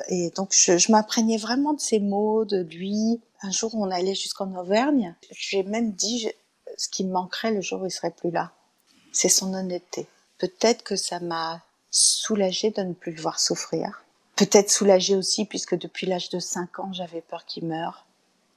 [0.09, 4.15] et donc je, je m'imprégnais vraiment de ses mots, de lui, un jour, on allait
[4.15, 5.15] jusqu'en Auvergne.
[5.31, 6.29] J'ai même dit
[6.77, 8.51] ce qui me manquerait le jour où il serait plus là.
[9.11, 10.07] C'est son honnêteté.
[10.37, 14.03] Peut-être que ça m'a soulagée de ne plus le voir souffrir.
[14.35, 18.05] Peut-être soulagée aussi puisque depuis l'âge de 5 ans, j'avais peur qu'il meure.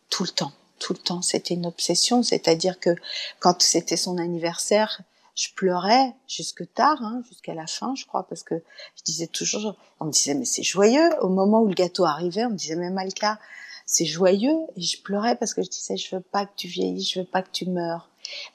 [0.08, 0.52] Tout le temps.
[0.78, 1.20] Tout le temps.
[1.20, 2.22] C'était une obsession.
[2.22, 2.94] C'est-à-dire que
[3.40, 5.02] quand c'était son anniversaire,
[5.34, 8.54] je pleurais jusque tard, hein, jusqu'à la fin, je crois, parce que
[8.96, 11.10] je disais toujours, on me disait mais c'est joyeux.
[11.20, 13.38] Au moment où le gâteau arrivait, on me disait mais Malka,
[13.84, 17.12] c'est joyeux et je pleurais parce que je disais je veux pas que tu vieillisses,
[17.12, 18.08] je veux pas que tu meurs.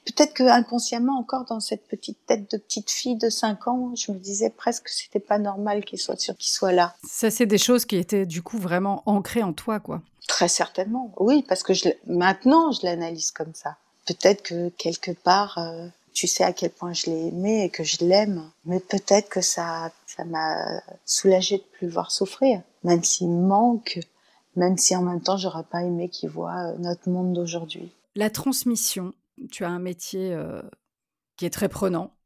[0.04, 4.12] Peut-être que inconsciemment encore dans cette petite tête de petite fille de 5 ans, je
[4.12, 6.94] me disais presque que c'était pas normal qu'il soit sûr qu'il soit là.
[7.06, 10.02] Ça c'est des choses qui étaient du coup vraiment ancrées en toi quoi.
[10.28, 11.12] Très certainement.
[11.18, 13.76] Oui, parce que je, maintenant je l'analyse comme ça.
[14.06, 17.84] Peut-être que quelque part euh, tu sais à quel point je l'ai aimé et que
[17.84, 23.30] je l'aime, mais peut-être que ça ça m'a soulagé de plus voir souffrir, même s'il
[23.30, 24.00] manque,
[24.56, 27.92] même si en même temps j'aurais pas aimé qu'il voit euh, notre monde d'aujourd'hui.
[28.16, 29.12] La transmission,
[29.50, 30.62] tu as un métier euh,
[31.36, 32.16] qui est très prenant.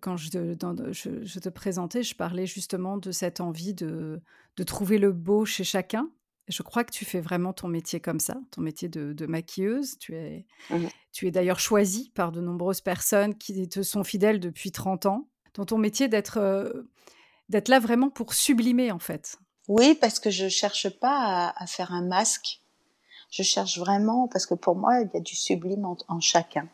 [0.00, 4.22] Quand je te, présentais, je parlais justement de cette envie de,
[4.66, 6.10] trouver le beau chez chacun.
[6.48, 9.98] Je crois que tu fais vraiment ton métier comme ça, ton métier de, maquilleuse.
[9.98, 14.38] Tu es, mmh tu es d'ailleurs choisie par de nombreuses personnes qui te sont fidèles
[14.38, 16.84] depuis 30 ans, dans ton métier d'être euh,
[17.48, 19.38] d'être là vraiment pour sublimer en fait.
[19.66, 22.60] Oui, parce que je cherche pas à faire un masque
[23.30, 26.66] je cherche vraiment, parce que pour moi, il y a du sublime en, chacun.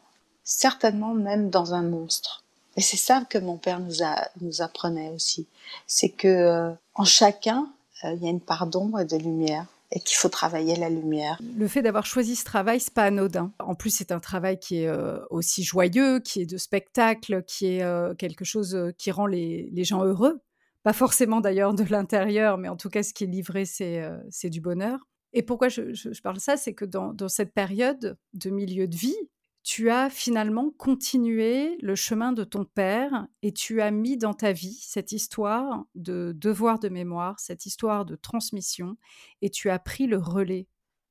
[0.43, 2.45] Certainement même dans un monstre.
[2.77, 4.29] Et c'est ça que mon père nous, a,
[4.65, 5.47] apprenait aussi.
[5.87, 7.69] C'est que euh, en chacun,
[8.05, 10.91] euh, il y a une part d'ombre et de lumière et qu'il faut travailler la
[10.91, 11.41] lumière.
[11.57, 13.53] Le fait d'avoir choisi ce travail, c'est pas anodin.
[13.61, 17.67] En plus, c'est un travail qui est euh, aussi joyeux, qui est de spectacle, qui
[17.67, 20.41] est quelque chose qui rend les, gens heureux.
[20.83, 24.61] Pas forcément d'ailleurs de l'intérieur, mais en tout cas, ce qui est livré, c'est du
[24.61, 25.07] bonheur.
[25.37, 29.19] Et pourquoi je, parle ça, c'est que dans, cette période de milieu de vie,
[29.63, 34.53] tu as finalement continué le chemin de ton père et tu as mis dans ta
[34.53, 38.97] vie cette histoire de devoir de mémoire, cette histoire de transmission,
[39.43, 40.69] et tu as pris le relais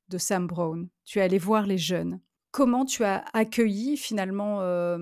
[0.10, 0.90] de Sam Brown.
[1.04, 2.20] Tu es allé voir les jeunes.
[2.50, 4.98] Comment tu as accueilli finalement euh,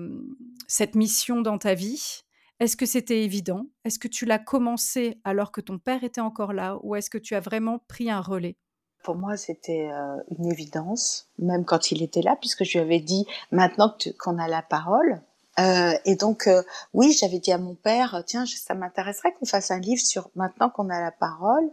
[0.66, 2.24] cette mission dans ta vie?
[2.60, 3.70] Est-ce que c'était évident?
[3.84, 6.78] Est-ce que tu l'as commencé alors que ton père était encore là?
[6.82, 8.58] Ou est-ce que tu as vraiment pris un relais?
[9.04, 12.98] Pour moi, c'était euh, une évidence, même quand il était là, puisque je lui avais
[12.98, 15.20] dit maintenant qu'on a la parole.
[15.60, 16.62] Euh, et donc, euh,
[16.94, 20.70] oui, j'avais dit à mon père, tiens, ça m'intéresserait qu'on fasse un livre sur maintenant
[20.70, 21.70] qu'on a la parole,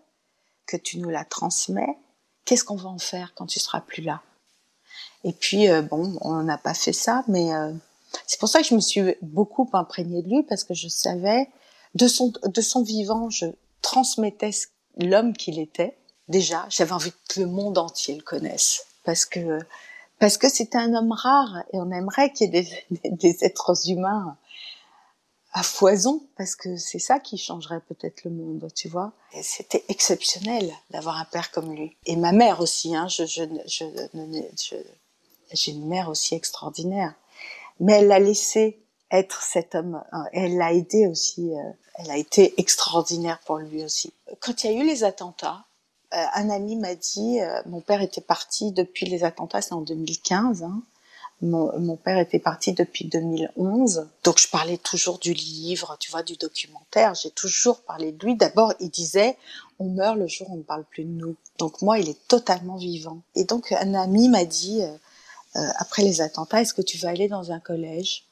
[0.68, 1.98] que tu nous la transmets,
[2.46, 4.22] qu'est-ce qu'on va en faire quand tu seras plus là?
[5.24, 7.50] Et puis, bon, on n'a pas fait ça, mais
[8.28, 11.48] c'est pour ça que je me suis beaucoup imprégnée de lui, parce que je savais,
[11.96, 13.46] de son, de son vivant, je
[13.82, 14.52] transmettais
[14.98, 15.96] l'homme qu'il était
[16.28, 19.60] déjà, j'avais envie que le monde entier le connaisse parce que
[20.20, 23.90] parce que c'était un homme rare et on aimerait qu'il y ait des, des, êtres
[23.90, 24.38] humains
[25.52, 29.14] à foison parce que c'est ça qui changerait peut-être le monde, tu vois.
[29.42, 32.96] C'était exceptionnel d'avoir un père comme lui et ma mère aussi.
[32.96, 33.86] Hein, je, je, je,
[35.54, 37.16] j'ai une mère aussi extraordinaire,
[37.80, 38.80] mais elle l'a laissé
[39.10, 40.04] être cet homme.
[40.14, 41.52] Euh, elle l'a aidé aussi.
[41.54, 44.14] Euh, elle a été extraordinaire pour lui aussi.
[44.40, 45.66] Quand il y a eu les attentats,
[46.12, 50.64] un ami m'a dit, euh, mon père était parti depuis les attentats, c'est en 2015.
[50.64, 50.82] Hein.
[51.42, 56.22] Mon, mon, père était parti depuis 2011, donc je parlais toujours du livre, tu vois,
[56.22, 57.16] du documentaire.
[57.16, 58.36] J'ai toujours parlé de lui.
[58.36, 59.38] D'abord, il disait,
[59.80, 61.36] on meurt le jour où on ne parle plus de nous.
[61.58, 63.22] Donc moi, il est totalement vivant.
[63.36, 67.28] Et donc un ami m'a dit, euh, après les attentats, est-ce que tu veux aller
[67.28, 68.26] dans un collège?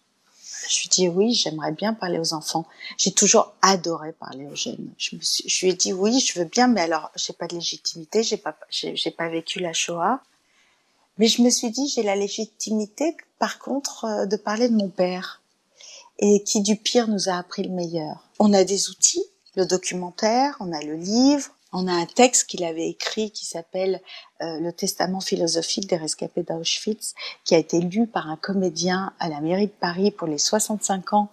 [0.67, 2.65] Je lui dis oui, j'aimerais bien parler aux enfants.
[2.97, 4.89] J'ai toujours adoré parler aux jeunes.
[4.97, 7.47] Je, me suis, je lui ai dit oui, je veux bien, mais alors j'ai pas
[7.47, 10.21] de légitimité, j'ai pas, j'ai pas vécu la Shoah.
[11.17, 14.89] Mais je me suis dit j'ai la légitimité, par contre, euh, de parler de mon
[14.89, 15.41] père
[16.19, 18.23] et qui du pire nous a appris le meilleur.
[18.39, 19.23] On a des outils,
[19.55, 24.01] le documentaire, on a le livre, on a un texte qu'il avait écrit qui s'appelle
[24.41, 29.29] euh, Le Testament philosophique des rescapés d'Auschwitz, qui a été lu par un comédien à
[29.29, 31.29] la mairie de Paris pour les 65 ans,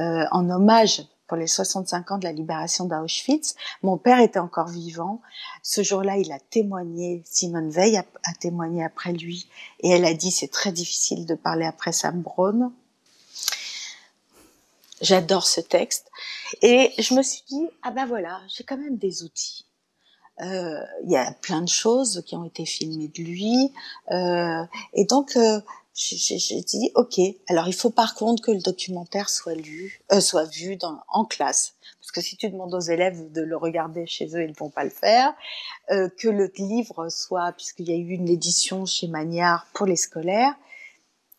[0.00, 3.54] euh, en hommage pour les 65 ans de la libération d'Auschwitz.
[3.82, 5.22] Mon père était encore vivant.
[5.62, 9.48] Ce jour-là, il a témoigné, Simone Veil a, a, témoigné après lui,
[9.80, 12.70] et elle a dit c'est très difficile de parler après Sam Brown.
[15.02, 16.10] J'adore ce texte.
[16.62, 19.66] Et je me suis dit, ah ben voilà, j'ai quand même des outils.
[20.40, 23.72] Euh, il y a plein de choses qui ont été filmées de lui.
[24.10, 25.60] Euh, et donc, euh,
[25.94, 30.44] j'ai dit, ok, alors il faut par contre que le documentaire soit lu, euh, soit
[30.44, 31.74] vu dans, en classe.
[32.00, 34.70] Parce que si tu demandes aux élèves de le regarder chez eux, ils ne vont
[34.70, 35.34] pas le faire.
[35.90, 39.96] Euh, que le livre soit, puisqu'il y a eu une édition chez Magnard pour les
[39.96, 40.54] scolaires,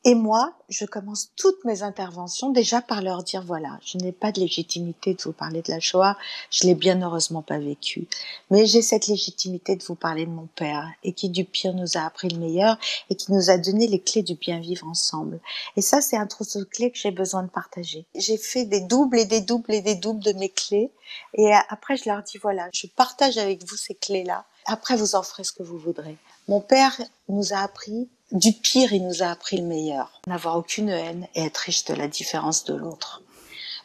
[0.06, 4.34] et moi, je commence toutes mes interventions déjà par leur dire voilà, je n'ai pas
[4.34, 6.18] de légitimité de vous parler de la Shoah,
[6.50, 8.08] je l'ai bien heureusement pas vécu,
[8.52, 11.98] mais j'ai cette légitimité de vous parler de mon père et qui du pire nous
[11.98, 12.78] a appris le meilleur
[13.10, 15.40] et qui nous a donné les clés du bien vivre ensemble.
[15.78, 18.06] Et ça, c'est un trousseau de clés que j'ai besoin de partager.
[18.16, 20.92] J'ai fait des doubles et des doubles et des doubles de mes clés
[21.36, 24.46] et après je leur dis voilà, je partage avec vous ces clés-là.
[24.66, 26.18] Après, vous en ferez ce que vous voudrez.
[26.48, 30.20] Mon père nous a appris du pire, il nous a appris le meilleur.
[30.28, 33.22] N'avoir aucune haine et être riche de la différence de l'autre.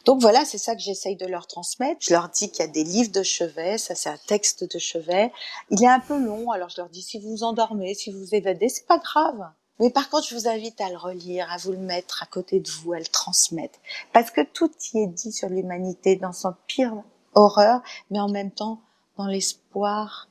[0.05, 2.01] Donc voilà, c'est ça que j'essaye de leur transmettre.
[2.01, 4.79] Je leur dis qu'il y a des livres de chevet, ça c'est un texte de
[4.79, 5.31] chevet.
[5.69, 8.19] Il est un peu long, alors je leur dis si vous vous endormez, si vous
[8.19, 9.51] vous évadez, c'est pas grave.
[9.79, 12.59] Mais par contre, je vous invite à le relire, à vous le mettre à côté
[12.59, 13.77] de vous, à le transmettre.
[14.13, 16.95] Parce que tout y est dit sur l'humanité dans son pire
[17.35, 18.81] horreur, mais en même temps
[19.17, 20.27] dans l'espoir,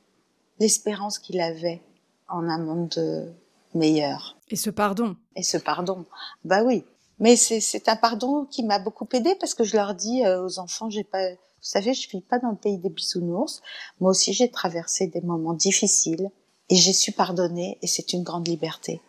[0.58, 1.82] l'espérance qu'il avait
[2.28, 3.32] en un monde
[3.74, 4.36] meilleur.
[4.50, 5.16] Et ce pardon.
[5.36, 6.06] Et ce pardon.
[6.44, 6.84] Bah oui.
[7.20, 10.58] Mais c'est un pardon qui m'a beaucoup aidé parce que je leur dis euh, aux
[10.60, 13.60] enfants, j'ai pas, vous savez, je vis pas dans le pays des bisounours.
[14.00, 16.30] Moi aussi, j'ai traversé des moments difficiles
[16.70, 19.00] et j'ai su pardonner et c'est une grande liberté.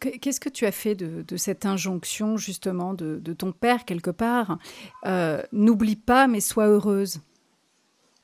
[0.00, 4.10] Qu'est-ce que tu as fait de, de cette injonction justement de, de, ton père quelque
[4.10, 4.58] part?
[5.06, 7.20] Euh, N'oublie pas, mais sois heureuse.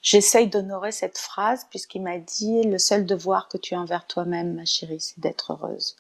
[0.04, 4.52] J'essaye d'honorer cette phrase puisqu'il m'a dit le seul devoir que tu as envers toi-même,
[4.52, 5.96] ma chérie, c'est d'être heureuse.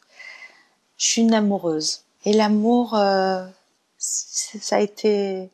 [0.98, 3.46] Je suis une amoureuse et l'amour, euh,
[3.96, 5.50] ça a été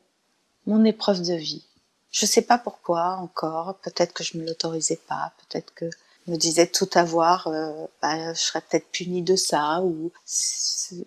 [0.65, 1.65] mon épreuve de vie.
[2.11, 3.75] Je sais pas pourquoi encore.
[3.83, 5.31] Peut-être que je me l'autorisais pas.
[5.37, 5.89] Peut-être que
[6.27, 9.81] je me disais tout avoir, euh, bah, je serais peut-être punie de ça.
[9.81, 10.11] Ou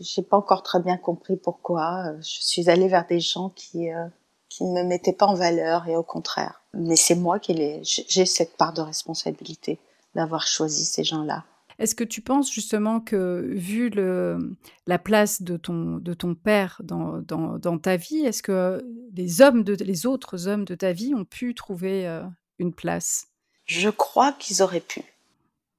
[0.00, 2.16] j'ai pas encore très bien compris pourquoi.
[2.20, 4.06] Je suis allée vers des gens qui euh,
[4.48, 8.26] qui ne me mettaient pas en valeur et au contraire mais c'est moi qui j'ai
[8.26, 9.78] cette part de responsabilité
[10.14, 11.44] d'avoir choisi ces gens-là.
[11.78, 14.56] Est-ce que tu penses justement que, vu le,
[14.86, 19.42] la place de ton, de ton père dans, dans, dans ta vie, est-ce que les,
[19.42, 22.22] hommes de, les autres hommes de ta vie ont pu trouver euh,
[22.58, 23.26] une place?
[23.66, 25.02] Je crois qu'ils auraient pu.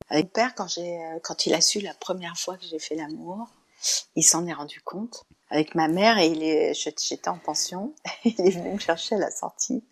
[0.10, 2.96] Avec mon père, quand, j'ai, quand il a su la première fois que j'ai fait
[2.96, 3.48] l'amour,
[4.16, 7.94] il s'en est rendu compte avec ma mère et il est, j'étais en pension.
[8.26, 9.84] Il est venu me chercher à la sortie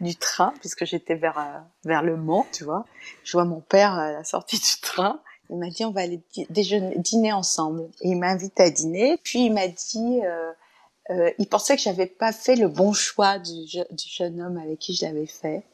[0.00, 2.84] du train puisque j'étais vers euh, vers le Mans, tu vois.
[3.24, 5.20] Je vois mon père à la sortie du train.
[5.50, 7.88] Il m'a dit on va aller déjeuner, dîner ensemble.
[8.02, 9.18] Et il m'a invité à dîner.
[9.24, 10.52] Puis il m'a dit, euh,
[11.10, 14.78] euh, il pensait que j'avais pas fait le bon choix du, du jeune homme avec
[14.78, 15.64] qui je l'avais fait.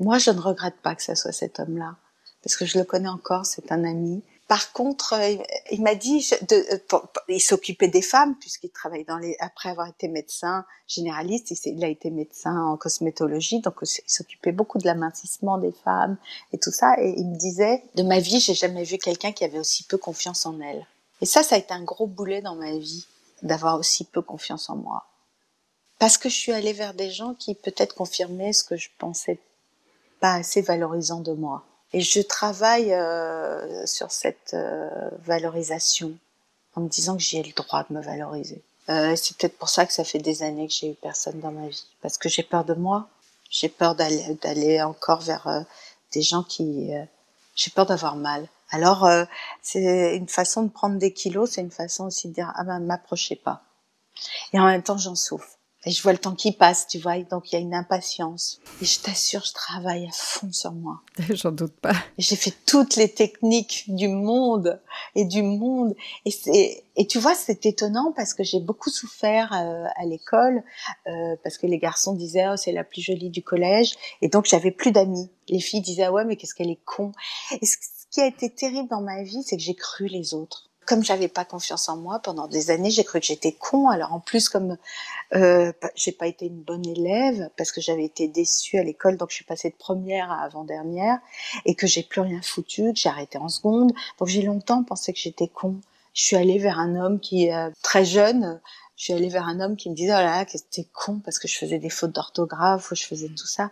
[0.00, 1.96] Moi, je ne regrette pas que ce soit cet homme-là
[2.42, 3.46] parce que je le connais encore.
[3.46, 4.22] C'est un ami.
[4.48, 5.36] Par contre, euh,
[5.70, 9.36] il m'a dit, de, euh, il s'occupait des femmes puisqu'il travaille dans les.
[9.40, 14.78] Après avoir été médecin généraliste, il a été médecin en cosmétologie, donc il s'occupait beaucoup
[14.78, 16.16] de l'amincissement des femmes
[16.54, 16.94] et tout ça.
[16.98, 19.98] Et il me disait, de ma vie, j'ai jamais vu quelqu'un qui avait aussi peu
[19.98, 20.86] confiance en elle.
[21.20, 23.06] Et ça, ça a été un gros boulet dans ma vie
[23.42, 25.04] d'avoir aussi peu confiance en moi,
[25.98, 29.38] parce que je suis allée vers des gens qui peut-être confirmaient ce que je pensais
[30.20, 31.64] pas assez valorisant de moi.
[31.92, 36.12] Et je travaille euh, sur cette euh, valorisation
[36.74, 38.62] en me disant que j'ai le droit de me valoriser.
[38.88, 41.50] Euh, c'est peut-être pour ça que ça fait des années que j'ai eu personne dans
[41.50, 43.08] ma vie, parce que j'ai peur de moi,
[43.50, 45.60] j'ai peur d'aller d'aller encore vers euh,
[46.12, 47.04] des gens qui, euh,
[47.54, 48.48] j'ai peur d'avoir mal.
[48.70, 49.08] Alors
[49.62, 52.80] c'est une façon de prendre des kilos, c'est une façon aussi de dire ah ben
[52.80, 53.62] m'approchez pas.
[54.52, 55.57] Et en même temps j'en souffre.
[55.88, 58.60] Et je vois le temps qui passe, tu vois, donc il y a une impatience.
[58.82, 61.00] Et je t'assure, je travaille à fond sur moi.
[61.30, 61.94] J'en doute pas.
[62.18, 64.82] J'ai fait toutes les techniques du monde
[65.14, 65.96] et du monde.
[66.26, 70.62] Et c'est et tu vois, c'est étonnant parce que j'ai beaucoup souffert euh, à l'école
[71.06, 74.44] euh, parce que les garçons disaient oh c'est la plus jolie du collège et donc
[74.44, 75.30] j'avais plus d'amis.
[75.48, 77.12] Les filles disaient ah ouais mais qu'est-ce qu'elle est con.
[77.62, 77.76] Et ce
[78.10, 81.28] qui a été terrible dans ma vie, c'est que j'ai cru les autres comme j'avais
[81.28, 83.90] pas confiance en moi pendant des années, j'ai cru que j'étais con.
[83.90, 84.78] Alors en plus, comme
[85.34, 89.28] euh, j'ai pas été une bonne élève parce que j'avais été déçue à l'école, donc
[89.28, 91.18] je suis passée de première à avant-dernière
[91.66, 93.92] et que j'ai plus rien foutu, que j'ai arrêté en seconde.
[94.18, 95.78] Donc j'ai longtemps pensé que j'étais con.
[96.14, 98.58] Je suis allée vers un homme qui euh, très jeune.
[98.96, 101.20] Je suis allée vers un homme qui me disait oh là là que c'était con
[101.22, 103.70] parce que je faisais des fautes d'orthographe ou je faisais tout ça.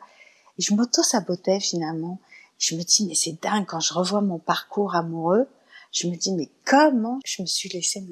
[0.58, 2.18] Et je m'auto-sabotais finalement.
[2.58, 5.48] Je me dis mais c'est dingue quand je revois mon parcours amoureux
[5.92, 8.04] je me dis, mais comment je me suis laissée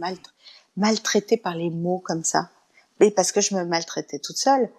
[0.77, 2.51] maltraiter par les mots comme ça?
[3.01, 4.71] Mais parce que je me maltraitais toute seule.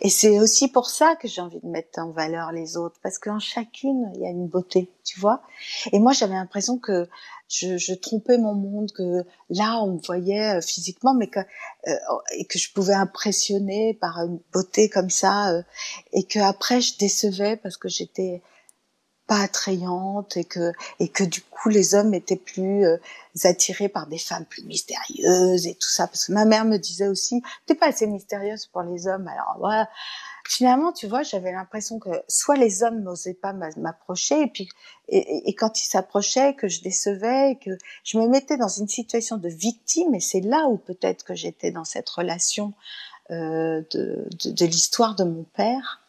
[0.00, 3.18] Et c'est aussi pour ça que j'ai envie de mettre en valeur les autres, parce
[3.18, 5.42] qu'en chacune, il y a une beauté, tu vois?
[5.92, 7.08] Et moi, j'avais l'impression que
[7.48, 11.40] je, trompais mon monde, que là, on me voyait euh, physiquement, mais que
[11.88, 11.94] euh,
[12.36, 15.62] et que je pouvais impressionner par une beauté comme ça, euh,
[16.12, 18.42] et que après, je décevais parce que j'étais
[19.32, 22.98] pas attrayante et que et que du coup les hommes étaient plus euh,
[23.44, 26.06] attirés par des femmes plus mystérieuses et tout ça.
[26.06, 29.26] Parce que ma mère me disait aussi t'es pas assez mystérieuse pour les hommes.
[29.28, 29.88] Alors voilà
[30.46, 34.68] finalement tu vois j'avais l'impression que soit les hommes n'osaient pas m'approcher et puis
[35.08, 37.70] et, quand ils s'approchaient que je décevais que
[38.04, 41.70] je me mettais dans une situation de victime et c'est là où peut-être que j'étais
[41.70, 42.74] dans cette relation
[43.30, 46.01] euh, de, de, de l'histoire de mon père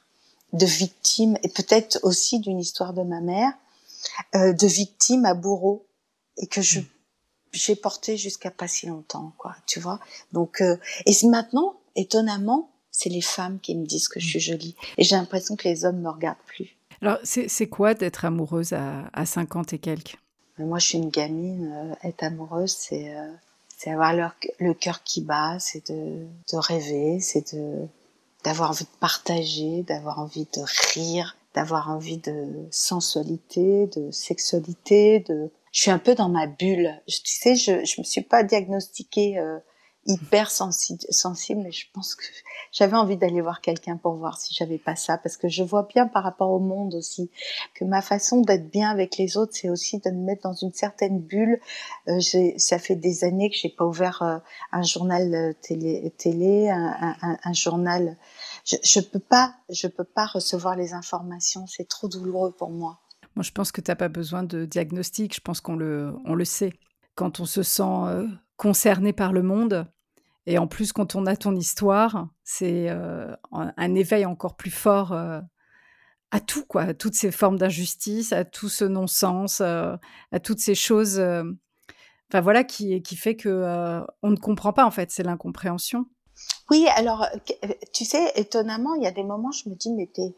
[0.53, 3.51] de victime et peut-être aussi d'une histoire de ma mère,
[4.35, 5.85] euh, de victime à bourreau
[6.37, 6.79] et que je
[7.51, 9.99] j'ai porté jusqu'à pas si longtemps, quoi, tu vois.
[10.31, 14.75] Donc, euh, et maintenant, étonnamment, c'est les femmes qui me disent que je suis jolie.
[14.97, 16.75] Et j'ai l'impression que les hommes me regardent plus.
[17.01, 20.17] Alors, c'est quoi d'être amoureuse à, à 50 et quelques?
[20.57, 21.71] Moi, je suis une gamine.
[21.71, 23.31] Euh, être amoureuse, c'est euh,
[23.83, 24.23] c'est avoir le,
[24.59, 27.85] le cœur qui bat, c'est de, de rêver, c'est de
[28.43, 30.61] d'avoir envie de partager, d'avoir envie de
[30.93, 37.01] rire, d'avoir envie de sensualité, de sexualité, de je suis un peu dans ma bulle.
[37.07, 39.57] tu sais, je je me suis pas diagnostiquée euh,
[40.05, 42.23] hyper sensible, mais je pense que
[42.71, 45.83] j'avais envie d'aller voir quelqu'un pour voir si j'avais pas ça, parce que je vois
[45.83, 47.29] bien par rapport au monde aussi
[47.73, 50.73] que ma façon d'être bien avec les autres, c'est aussi de me mettre dans une
[50.73, 51.59] certaine bulle.
[52.07, 52.19] Euh,
[52.57, 54.37] ça fait des années que j'ai pas ouvert euh,
[54.71, 58.17] un journal euh, télé, un, journal.
[58.65, 61.65] Je, je peux pas, je peux pas recevoir les informations.
[61.67, 62.99] C'est trop douloureux pour moi.
[63.35, 65.35] Moi, je pense que tu n'as pas besoin de diagnostic.
[65.35, 66.73] Je pense qu'on le, on le sait.
[67.15, 67.83] Quand on se sent
[68.63, 69.91] concerné par le monde,
[70.45, 75.11] et en plus, quand on a ton histoire, c'est euh, un éveil encore plus fort
[75.11, 75.41] euh,
[76.31, 79.99] à tout, quoi, à toutes ces formes d'injustice, à tout ce non-sens, à
[80.41, 81.19] toutes ces choses.
[81.19, 86.05] Enfin voilà, qui, qui fait que on ne comprend pas en fait, c'est l'incompréhension.
[86.69, 87.27] Oui, alors
[87.93, 90.33] tu sais, étonnamment, il y a des moments, je me dis, mais t'es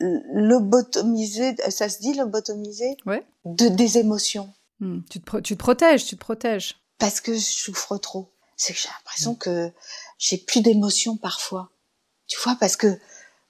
[0.00, 3.26] lobotomisé, ça se dit lobotomisé ouais.
[3.44, 4.52] de des émotions.
[5.10, 6.79] Tu, te tu te protèges, tu te protèges.
[7.00, 8.30] Parce que je souffre trop.
[8.56, 9.38] C'est que j'ai l'impression mmh.
[9.38, 9.72] que
[10.18, 11.70] j'ai plus d'émotions parfois.
[12.28, 13.00] Tu vois, parce que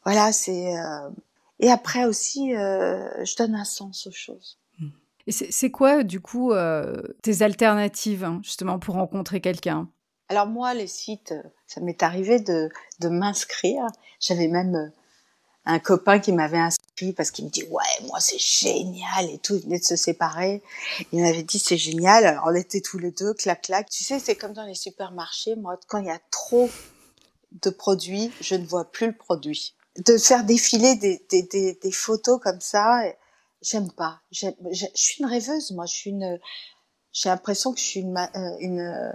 [0.05, 1.11] voilà, c'est euh...
[1.59, 4.59] et après aussi, euh, je donne un sens aux choses.
[4.79, 4.89] Mmh.
[5.27, 9.91] Et c'est quoi, du coup, euh, tes alternatives, hein, justement, pour rencontrer quelqu'un?
[10.29, 11.35] Alors moi, les sites,
[11.67, 13.85] ça m'est arrivé de, de m'inscrire.
[14.21, 14.89] J'avais même euh,
[15.67, 19.57] un copain qui m'avait inscrit parce qu'il me dit ouais moi c'est génial et tout.
[19.57, 20.63] Il venait de se séparer.
[21.13, 22.27] Il m'avait dit c'est génial.
[22.27, 23.89] Alors on était tous les deux clac clac.
[23.91, 26.71] Tu sais c'est comme dans les supermarchés moi quand il y a trop
[27.63, 29.75] de produits je ne vois plus le produit.
[30.05, 33.03] De faire défiler des, des, des, des photos comme ça
[33.63, 34.21] j'aime pas.
[34.33, 34.47] Je
[34.95, 35.87] suis une rêveuse moi.
[35.87, 36.39] Je suis une
[37.13, 39.13] j'ai l'impression que je suis une euh, une, euh,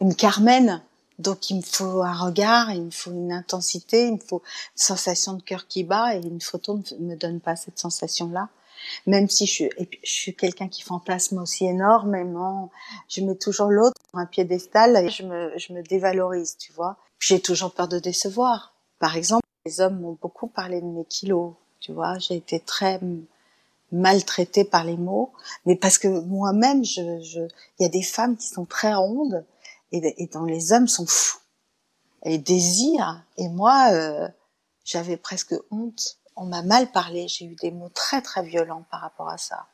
[0.00, 0.82] une Carmen
[1.18, 4.82] donc il me faut un regard, il me faut une intensité, il me faut une
[4.82, 8.48] sensation de cœur qui bat et une photo ne me donne pas cette sensation-là.
[9.06, 9.70] Même si je suis,
[10.04, 12.70] je suis quelqu'un qui fantasme aussi énormément,
[13.08, 16.96] je mets toujours l'autre sur un piédestal et je me, je me dévalorise, tu vois.
[17.18, 18.74] J'ai toujours peur de décevoir.
[19.00, 22.18] Par exemple, les hommes m'ont beaucoup parlé de mes kilos, tu vois.
[22.18, 23.00] J'ai été très
[23.90, 25.32] maltraitée par les mots,
[25.66, 27.40] mais parce que moi-même, je, je,
[27.78, 29.44] il y a des femmes qui sont très rondes
[29.92, 31.38] et, et dont les hommes sont fous
[32.22, 33.22] et désirent.
[33.36, 34.28] Et moi, euh,
[34.84, 36.18] j'avais presque honte.
[36.36, 37.28] On m'a mal parlé.
[37.28, 39.66] J'ai eu des mots très très violents par rapport à ça.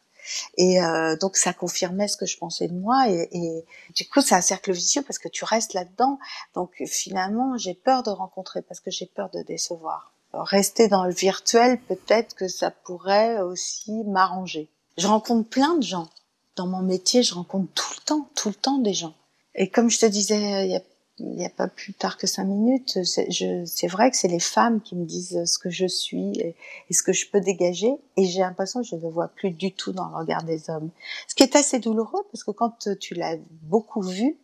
[0.57, 4.23] Et euh, donc ça confirmait ce que je pensais de moi et, et du coup
[4.23, 6.19] c'est un cercle vicieux parce que tu restes là-dedans.
[6.55, 10.15] Donc finalement j'ai peur de rencontrer parce que j'ai peur de décevoir.
[10.33, 14.71] Rester dans le virtuel peut-être que ça pourrait aussi m'arranger.
[14.97, 16.09] Je rencontre plein de gens.
[16.57, 19.15] Dans mon métier je rencontre tout le temps, tout le temps des gens.
[19.55, 20.81] Et comme je te disais a,
[21.19, 24.81] il y a pas plus tard que cinq minutes, c'est vrai que c'est les femmes
[24.81, 26.57] qui me disent ce que je suis et,
[26.93, 27.93] ce que je peux dégager.
[28.17, 30.71] Et j'ai l'impression que je ne le vois plus du tout dans le regard des
[30.71, 30.91] hommes.
[31.29, 34.37] Ce qui est assez douloureux parce que quand tu l'as beaucoup vu,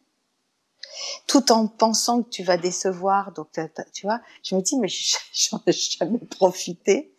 [1.26, 3.48] tout en pensant que tu vas décevoir, donc
[3.92, 4.88] tu vois, je me dis mais
[5.32, 7.12] j'en ai jamais profité.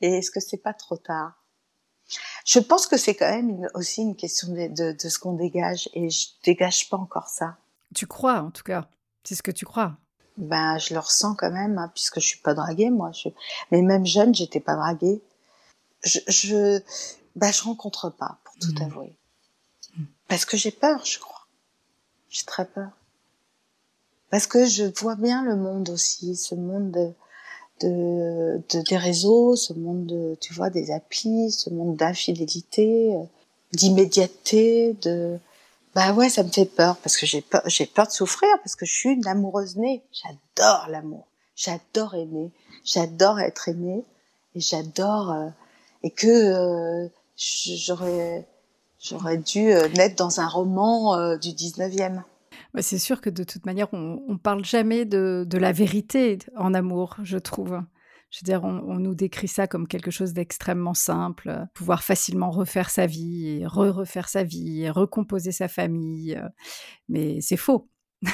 [0.00, 1.43] Et est-ce que c'est pas trop tard?
[2.44, 5.88] Je pense que c'est quand même aussi une question de, de, de ce qu'on dégage
[5.94, 7.56] et je dégage pas encore ça.
[7.94, 8.88] Tu crois en tout cas,
[9.24, 9.96] c'est ce que tu crois.
[10.36, 13.12] Ben je le ressens quand même hein, puisque je suis pas draguée moi.
[13.12, 13.28] Je...
[13.70, 15.22] Mais même jeune j'étais pas draguée.
[16.04, 16.80] Je je
[17.36, 18.82] ben je rencontre pas pour tout mmh.
[18.82, 19.16] avouer
[19.96, 20.04] mmh.
[20.28, 21.46] parce que j'ai peur je crois.
[22.28, 22.90] J'ai très peur
[24.30, 27.14] parce que je vois bien le monde aussi, ce monde
[27.80, 33.14] de de, de, des réseaux, ce monde de, tu vois, des applis, ce monde d'infidélité,
[33.14, 33.22] euh,
[33.72, 35.38] d'immédiateté, de,
[35.94, 38.76] bah ouais, ça me fait peur parce que j'ai peur, j'ai peur de souffrir parce
[38.76, 40.02] que je suis une amoureuse née.
[40.12, 41.26] J'adore l'amour,
[41.56, 42.50] j'adore aimer,
[42.84, 44.04] j'adore être aimée
[44.54, 45.48] et j'adore euh,
[46.02, 48.46] et que euh, j'aurais
[49.00, 52.22] j'aurais dû naître dans un roman du 19e.
[52.80, 57.16] C'est sûr que de toute manière, on, ne parle jamais de, la vérité en amour,
[57.22, 57.80] je trouve.
[58.30, 62.90] Je veux dire, on, nous décrit ça comme quelque chose d'extrêmement simple, pouvoir facilement refaire
[62.90, 66.40] sa vie, re-refaire sa vie, recomposer sa famille.
[67.08, 67.88] Mais c'est faux.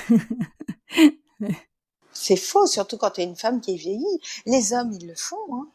[2.13, 4.21] c'est faux, surtout quand tu es une femme qui est vieillie.
[4.47, 5.37] Les hommes, ils le font.
[5.53, 5.69] Hein.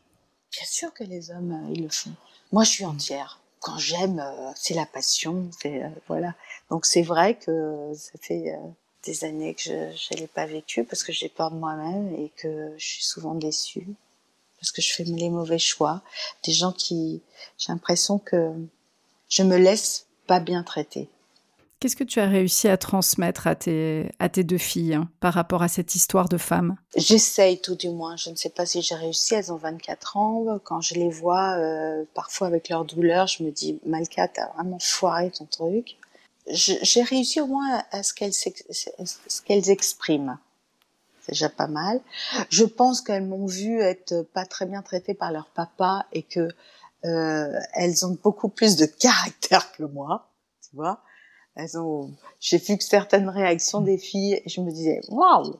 [0.51, 2.13] Bien sûr que les hommes, euh, ils le font.
[2.51, 4.23] Moi, je suis entière quand j'aime,
[4.55, 5.49] c'est la passion.
[5.59, 6.35] C'est voilà.
[6.69, 8.55] Donc c'est vrai que ça fait
[9.03, 12.31] des années que je ne l'ai pas vécu parce que j'ai peur de moi-même et
[12.37, 13.87] que je suis souvent déçue
[14.59, 16.01] parce que je fais les mauvais choix.
[16.43, 17.23] Des gens qui,
[17.57, 18.53] j'ai l'impression que
[19.29, 21.09] je me laisse pas bien traiter.
[21.79, 25.33] Qu'est-ce que tu as réussi à transmettre à tes, à tes deux filles hein, par
[25.33, 26.77] rapport à cette histoire de femme?
[26.95, 28.15] J'essaye tout du moins.
[28.15, 29.35] Je ne sais pas si j'ai réussi.
[29.35, 30.59] Elles ont 24 ans.
[30.63, 34.79] Quand je les vois, euh, parfois avec leur douleur, je me dis, Malka, t'as vraiment
[34.79, 35.97] foiré ton truc
[36.47, 38.33] j'ai réussi au moins à ce qu'elles
[39.45, 40.37] qu'elles expriment.
[41.21, 42.01] C'est déjà pas mal.
[42.49, 46.49] Je pense qu'elles m'ont vu être pas très bien traitées par leur papa et que
[47.05, 50.29] euh, elles ont beaucoup plus de caractère que moi,
[50.61, 51.01] tu vois.
[51.55, 55.55] Elles ont, j'ai vu que certaines réactions des filles et je me disais, waouh,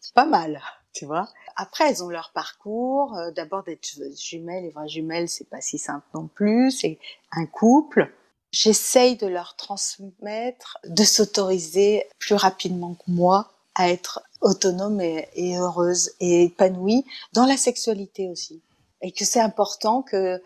[0.00, 0.60] c'est pas mal,
[0.92, 1.28] tu vois.
[1.56, 3.16] Après, elles ont leur parcours.
[3.16, 3.86] Euh, d'abord d'être
[4.18, 6.70] jumelles, les vraies jumelles, c'est pas si simple non plus.
[6.70, 6.98] C'est
[7.32, 8.10] un couple
[8.54, 16.12] j'essaye de leur transmettre, de s'autoriser plus rapidement que moi à être autonome et, heureuse
[16.20, 18.62] et épanouie dans la sexualité aussi.
[19.02, 20.40] Et que c'est important que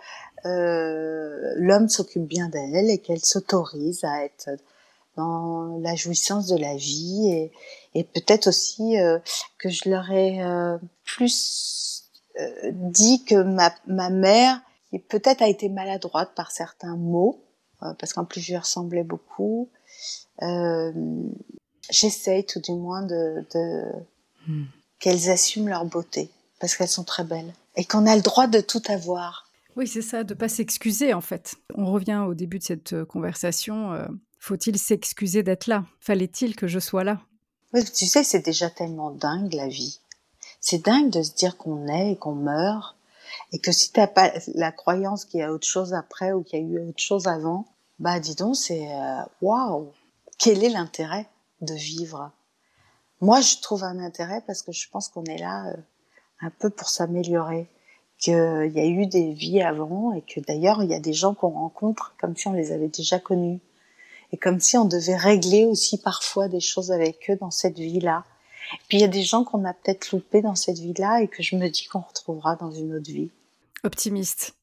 [0.46, 4.50] euh, l'homme s'occupe bien d'elle et qu'elle s'autorise à être
[5.18, 7.52] dans la jouissance de la vie et,
[7.94, 9.18] et peut-être aussi euh,
[9.58, 12.04] que je leur ai euh, plus
[12.38, 14.60] euh, dit que ma, ma mère,
[14.90, 17.42] qui peut-être a été maladroite par certains mots,
[17.98, 19.68] parce qu'en plus je lui ressemblais beaucoup.
[21.90, 23.84] J'essaye tout du moins de, de...
[24.46, 24.64] Hmm.
[24.98, 28.60] qu'elles assument leur beauté, parce qu'elles sont très belles, et qu'on a le droit de
[28.60, 29.46] tout avoir.
[29.76, 31.56] Oui, c'est ça, de pas s'excuser en fait.
[31.74, 33.92] On revient au début de cette conversation.
[34.48, 35.84] Euh, faut-il s'excuser d'être là?
[36.00, 37.20] Fallait-il que je sois là?
[37.74, 40.00] Tu sais, c'est déjà tellement dingue la vie.
[40.60, 42.96] C'est dingue de se dire qu'on est et qu'on meurt
[43.52, 46.60] et que si t'as pas la croyance qu'il y a autre chose après ou qu'il
[46.60, 47.66] y a eu autre chose avant,
[47.98, 49.92] bah dis donc, c'est euh, waouh.
[50.38, 51.26] Quel est l'intérêt
[51.60, 52.30] de vivre?
[53.20, 55.76] Moi, je trouve un intérêt parce que je pense qu'on est là euh,
[56.40, 57.68] un peu pour s'améliorer,
[58.18, 61.34] qu'il y a eu des vies avant et que d'ailleurs il y a des gens
[61.34, 63.60] qu'on rencontre comme si on les avait déjà connus
[64.32, 68.24] et comme si on devait régler aussi parfois des choses avec eux dans cette vie-là.
[68.88, 71.42] Puis il y a des gens qu'on a peut-être loupés dans cette vie-là et que
[71.42, 73.30] je me dis qu'on retrouvera dans une autre vie.
[73.84, 74.54] Optimiste.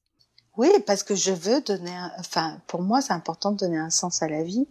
[0.57, 2.11] Oui, parce que je veux donner, un...
[2.19, 4.67] enfin, pour moi, c'est important de donner un sens à la vie.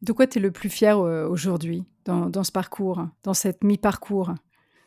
[0.00, 3.64] De quoi tu es le plus fier euh, aujourd'hui dans, dans, ce parcours, dans cette
[3.64, 4.32] mi-parcours?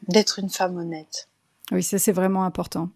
[0.08, 1.28] D'être une femme honnête.
[1.72, 2.90] Oui, ça c'est vraiment important.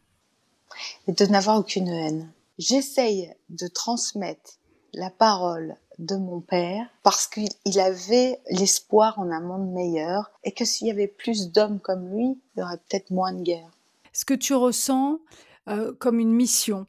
[1.07, 2.31] Et de n'avoir aucune haine.
[2.57, 4.59] J'essaye de transmettre
[4.93, 10.65] la parole de mon père parce qu'il avait l'espoir en un monde meilleur et que
[10.65, 13.69] s'il y avait plus d'hommes comme lui, il y aurait peut-être moins de guerre.
[14.13, 15.19] Ce que tu ressens
[15.67, 16.87] euh, comme une mission?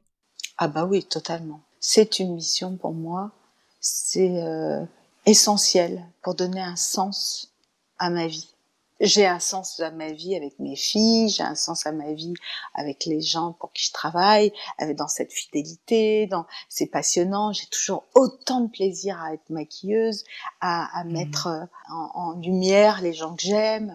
[0.58, 1.60] Ah bah oui, totalement.
[1.80, 3.32] C'est une mission pour moi.
[3.80, 4.84] C'est euh,
[5.26, 7.52] essentiel pour donner un sens
[7.98, 8.55] à ma vie
[9.00, 12.34] j'ai un sens à ma vie avec mes filles, j'ai un sens à ma vie
[12.74, 14.52] avec les gens pour qui je travaille,
[14.96, 17.52] dans cette fidélité, dans c'est passionnant.
[17.52, 20.24] J'ai toujours autant de plaisir à être maquilleuse,
[20.60, 21.12] à, à mmh.
[21.12, 23.94] mettre euh, en, en, lumière les gens que j'aime.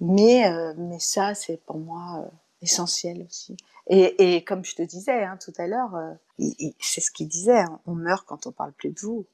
[0.00, 2.30] Mais euh, mais ça c'est pour moi euh,
[2.62, 3.56] essentiel aussi.
[3.88, 5.98] Et, et, comme je te disais hein, tout à l'heure,
[6.80, 7.60] c'est ce qu'il disait.
[7.60, 9.26] Hein, on meurt quand on parle plus de vous.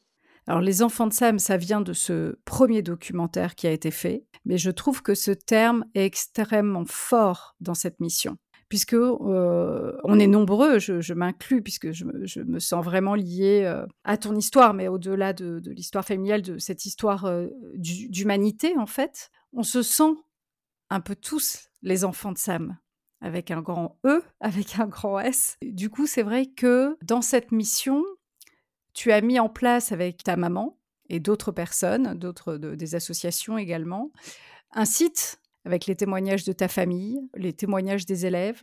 [0.46, 4.24] Alors les enfants de Sam, ça vient de ce premier documentaire qui a été fait,
[4.44, 8.38] mais je trouve que ce terme est extrêmement fort dans cette mission
[8.68, 12.04] puisque euh, on est nombreux, je, m'inclus, puisque je
[12.42, 16.84] me, sens vraiment liée euh, à ton histoire, mais au-delà de, l'histoire familiale, de cette
[16.84, 20.14] histoire euh, d'humanité, en fait, on se sent
[20.90, 22.76] un peu tous les enfants de Sam,
[23.20, 25.56] avec un grand E, avec un grand S.
[25.62, 28.02] Du coup, c'est vrai que dans cette mission,
[28.96, 30.78] tu as mis en place avec ta maman
[31.08, 34.10] et d'autres personnes, d'autres des associations également,
[34.72, 38.62] un site avec les témoignages de ta famille, les témoignages des élèves.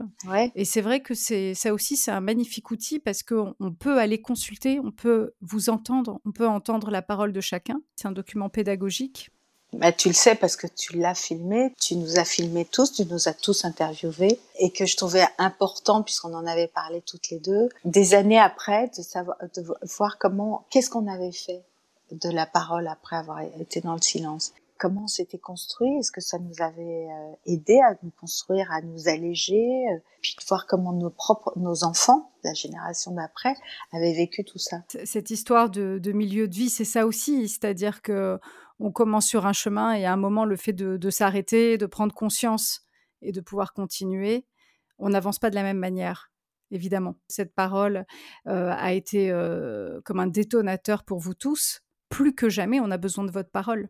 [0.55, 3.99] Et c'est vrai que c'est ça aussi, c'est un magnifique outil parce qu'on on peut
[3.99, 7.81] aller consulter, on peut vous entendre, on peut entendre la parole de chacun.
[7.95, 9.29] C'est un document pédagogique
[9.74, 13.05] bah, tu le sais parce que tu l'as filmé, tu nous as filmé tous, tu
[13.05, 17.39] nous as tous interviewés et que je trouvais important puisqu'on en avait parlé toutes les
[17.39, 19.63] deux, des années après, de savoir, de
[19.97, 21.63] voir comment, qu'est-ce qu'on avait fait
[22.11, 24.53] de la parole après avoir été dans le silence.
[24.78, 29.07] Comment c'était construit Est-ce que ça nous avait euh, aidé à nous construire, à nous
[29.07, 33.55] alléger euh, Puis de voir comment nos propres, nos enfants, la génération d'après,
[33.93, 34.84] avaient vécu tout ça.
[35.05, 38.39] Cette histoire de, de milieu de vie, c'est ça aussi, c'est-à-dire que
[38.84, 42.13] on commence sur un chemin et à un moment, le fait de, s'arrêter, de prendre
[42.13, 42.86] conscience
[43.21, 44.45] et de pouvoir continuer,
[44.99, 46.31] on n'avance pas de la même manière.
[46.69, 47.15] évidemment.
[47.29, 48.05] Cette parole
[48.45, 49.29] a été
[50.03, 51.81] comme un détonateur pour vous tous.
[52.09, 53.89] Plus que jamais, on a besoin de votre parole.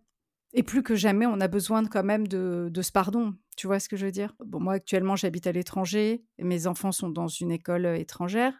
[0.53, 3.33] Et plus que jamais, on a besoin quand même de, ce pardon.
[3.57, 4.35] Tu vois ce que je veux dire?
[4.45, 6.23] Bon, moi, actuellement, j'habite à l'étranger.
[6.37, 8.53] Mes enfants sont dans une école étrangère.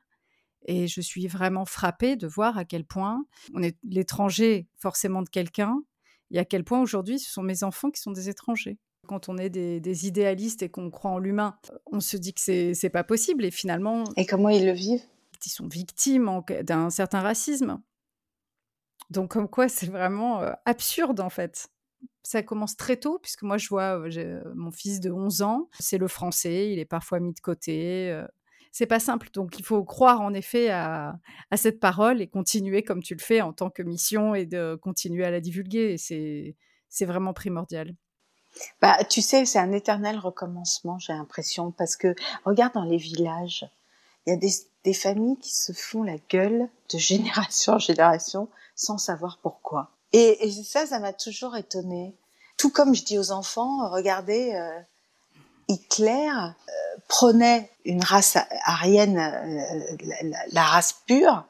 [0.66, 3.24] Et je suis vraiment frappée de voir à quel point
[3.54, 5.84] on est l'étranger forcément de quelqu'un
[6.34, 8.78] et à quel point aujourd'hui ce sont mes enfants qui sont des étrangers.
[9.08, 11.58] Quand on est des, idéalistes et qu'on croit en l'humain,
[11.92, 12.42] on se dit que
[12.74, 14.04] c'est pas possible et finalement.
[14.18, 15.04] Et comment ils le vivent?
[15.46, 17.82] Ils sont victimes d'un certain racisme.
[19.10, 21.68] Donc, comme quoi, c'est vraiment euh, absurde en fait.
[22.24, 25.98] Ça commence très tôt, puisque moi, je vois euh, mon fils de 11 ans, c'est
[25.98, 28.24] le français, il est parfois mis de côté.
[28.74, 29.30] C'est pas simple.
[29.32, 31.16] Donc, il faut croire en effet à,
[31.56, 35.24] cette parole et continuer comme tu le fais en tant que mission et de continuer
[35.24, 35.96] à la divulguer.
[36.00, 37.94] C'est, vraiment primordial.
[38.82, 42.16] Bah, tu sais, c'est un éternel recommencement, j'ai l'impression, parce que
[42.46, 43.68] regarde dans les villages,
[44.26, 44.38] il y a
[44.84, 49.92] des, familles qui se font la gueule de génération en génération sans savoir pourquoi.
[50.14, 52.16] Et, ça, ça m'a toujours étonnée.
[52.58, 54.80] Tout comme je dis aux enfants, regardez, euh,
[55.68, 56.72] Hitler euh,
[57.08, 61.46] prenait une race arienne, euh, la, race pure,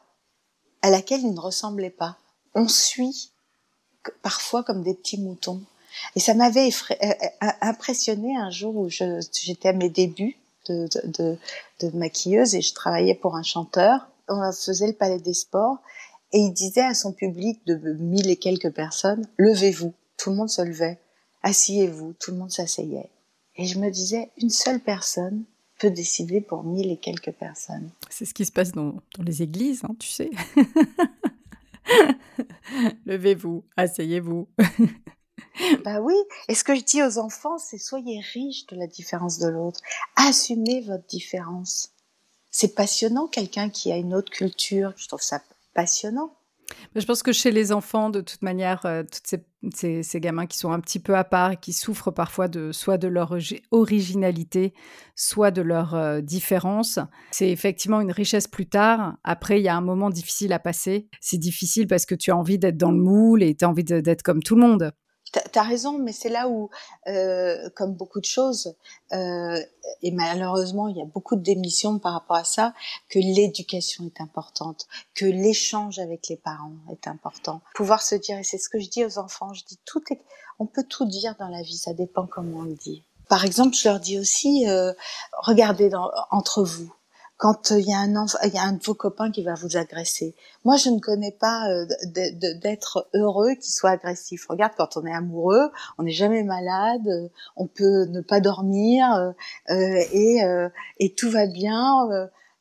[0.81, 2.17] à laquelle il ne ressemblait pas.
[2.55, 3.31] On suit
[4.21, 5.61] parfois comme des petits moutons.
[6.15, 7.13] Et ça m'avait euh,
[7.61, 10.37] impressionné un jour où j'étais à mes débuts
[10.67, 11.37] de, de,
[11.81, 14.07] de, maquilleuse et je travaillais pour un chanteur.
[14.27, 15.77] On faisait le Palais des Sports
[16.31, 19.93] et il disait à son public de mille et quelques personnes, levez-vous.
[20.17, 20.99] Tout le monde se levait.
[21.43, 22.13] Asseyez-vous.
[22.19, 23.09] Tout le monde s'asseyait.
[23.55, 25.43] Et je me disais, une seule personne
[25.79, 27.89] peut décider pour mille et quelques personnes.
[28.09, 30.31] C'est ce qui se passe dans, dans les églises, hein, tu sais.
[33.05, 34.47] Levez-vous, asseyez-vous.
[35.83, 36.15] bah oui,
[36.47, 39.81] et ce que je dis aux enfants, c'est soyez riches de la différence de l'autre.
[40.15, 41.91] Assumez votre différence.
[42.49, 44.93] C'est passionnant, quelqu'un qui a une autre culture.
[44.95, 45.41] Je trouve ça
[45.73, 46.33] passionnant.
[46.95, 49.39] Je pense que chez les enfants, de toute manière, euh, tous
[49.73, 52.71] ces, ces, gamins qui sont un petit peu à part et qui souffrent parfois de
[52.71, 53.35] soit de leur
[53.71, 54.73] originalité,
[55.15, 56.99] soit de leur euh, différence,
[57.31, 59.17] c'est effectivement une richesse plus tard.
[59.23, 61.07] Après, il y a un moment difficile à passer.
[61.21, 63.83] C'est difficile parce que tu as envie d'être dans le moule et tu as envie
[63.83, 64.91] d'être comme tout le monde.
[65.33, 66.69] T'as as raison, mais c'est là où,
[67.07, 68.75] euh, comme beaucoup de choses,
[69.13, 69.59] euh,
[70.03, 72.73] et malheureusement il y a beaucoup de démissions par rapport à ça,
[73.09, 77.61] que l'éducation est importante, que l'échange avec les parents est important.
[77.73, 80.21] Pouvoir se dire, et c'est ce que je dis aux enfants, je dis tout est,
[80.59, 83.03] on peut tout dire dans la vie, ça dépend comment on le dit.
[83.27, 84.93] Par exemple, je leur dis aussi, euh,
[85.39, 86.93] regardez dans, entre vous,
[87.43, 89.75] quand il y a un il y a un de vos copains qui va vous
[89.75, 90.33] agresser.
[90.63, 94.45] Moi, je ne connais pas euh, d'être heureux qui soit agressif.
[94.47, 97.27] Regarde, quand on est amoureux, on n'est jamais malade, euh,
[97.57, 100.39] on peut ne pas dormir euh, et,
[100.99, 102.07] et tout va bien.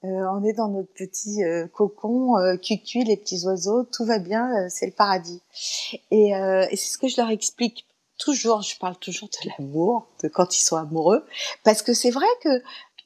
[0.03, 4.93] on est dans notre petit cocon, cucu, les petits oiseaux, tout va bien, c'est le
[4.93, 5.43] paradis.
[6.11, 7.87] Et, et c'est ce que je leur explique
[8.19, 11.25] toujours, je parle toujours de l'amour, de quand ils sont amoureux,
[11.65, 12.63] parce que c'est vrai que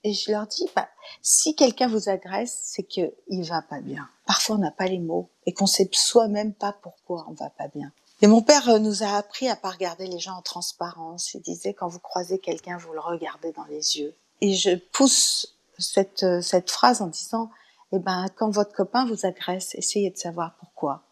[0.07, 0.89] et je leur dis, bah,
[1.21, 4.09] si quelqu'un vous agresse, c'est que il va pas bien.
[4.25, 7.67] Parfois, on n'a pas les mots et qu'on sait soi-même pas pourquoi on va pas
[7.75, 7.91] bien.
[8.23, 11.35] Et mon père euh, nous a appris à pas regarder les gens en transparence.
[11.35, 14.15] Il disait, quand vous croisez quelqu'un, vous le regardez dans les yeux.
[14.43, 17.51] Et je pousse cette, euh, cette phrase en disant,
[17.91, 21.03] eh ben, quand votre copain vous agresse, essayez de savoir pourquoi.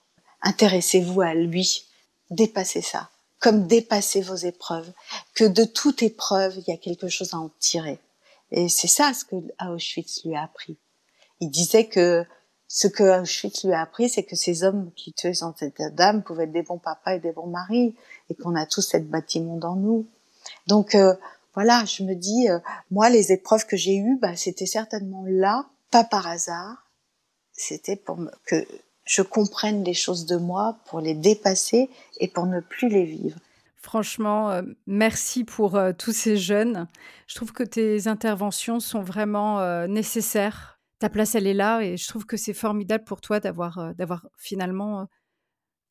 [0.40, 1.86] Intéressez-vous à lui.
[2.30, 3.11] Dépassez ça.
[3.40, 4.92] Comme dépassez vos épreuves.
[5.34, 7.99] Que de toute épreuve, il y a quelque chose à en tirer.
[8.57, 10.78] Et c'est ça ce que Auschwitz lui a appris.
[11.40, 12.24] Il disait que
[12.68, 16.22] ce que Auschwitz lui a appris, c'est que ces hommes qui tuaient son état d'âme
[16.22, 17.96] pouvaient être des bons papas et des bons maris,
[18.30, 20.07] et qu'on a tous cette bâtiment dans nous.
[20.68, 21.14] Donc euh,
[21.55, 22.61] voilà, je me dis, euh,
[22.92, 26.88] moi, les épreuves que j'ai eues, bah, c'était certainement là, pas par hasard.
[27.52, 28.64] C'était pour que
[29.05, 31.90] je comprenne les choses de moi, pour les dépasser
[32.20, 33.38] et pour ne plus les vivre.
[33.85, 36.89] Franchement, euh, merci pour euh, tous ces jeunes.
[37.26, 40.80] Je trouve que tes interventions sont vraiment euh, nécessaires.
[41.01, 45.07] Ta place, elle est là et je trouve que c'est formidable pour toi d'avoir finalement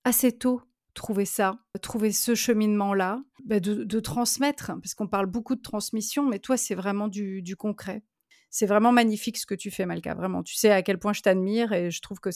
[0.05, 0.63] assez tôt
[0.95, 6.39] trouvé ça, trouvé ce cheminement-là, bah, de, transmettre, parce qu'on parle beaucoup de transmission, mais
[6.39, 8.01] toi, c'est vraiment du, concret.
[8.49, 10.41] C'est vraiment magnifique ce que tu fais, Malka, vraiment.
[10.41, 12.31] Tu sais à quel point je t'admire et je trouve que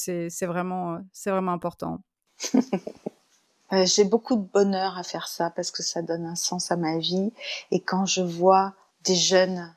[0.46, 2.04] vraiment, c'est vraiment important.
[3.74, 6.78] Euh, j'ai beaucoup de bonheur à faire ça parce que ça donne un sens à
[6.78, 7.34] ma vie.
[7.72, 9.76] Et quand je vois des jeunes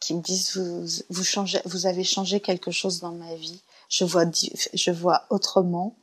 [0.00, 4.04] qui me disent vous, vous changez, vous avez changé quelque chose dans ma vie, je
[4.04, 4.24] vois,
[4.72, 5.96] je vois autrement.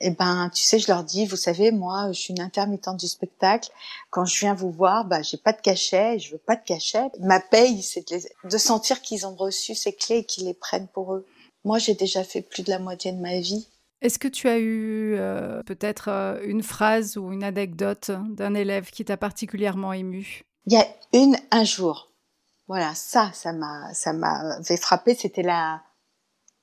[0.00, 3.08] eh ben, tu sais, je leur dis, vous savez, moi, je suis une intermittente du
[3.08, 3.70] spectacle.
[4.10, 7.10] Quand je viens vous voir, bah, j'ai pas de cachet, je veux pas de cachet.
[7.20, 8.04] Ma paye, c'est
[8.44, 11.26] de, sentir qu'ils ont reçu ces clés et qu'ils les prennent pour eux.
[11.64, 13.68] Moi, j'ai déjà fait plus de la moitié de ma vie.
[14.02, 18.90] Est-ce que tu as eu euh, peut-être euh, une phrase ou une anecdote d'un élève
[18.90, 20.42] qui t'a particulièrement ému?
[20.66, 22.12] Il y a une, un jour.
[22.68, 25.14] Voilà, ça, ça m'a, ça m'avait frappé.
[25.14, 25.82] C'était la,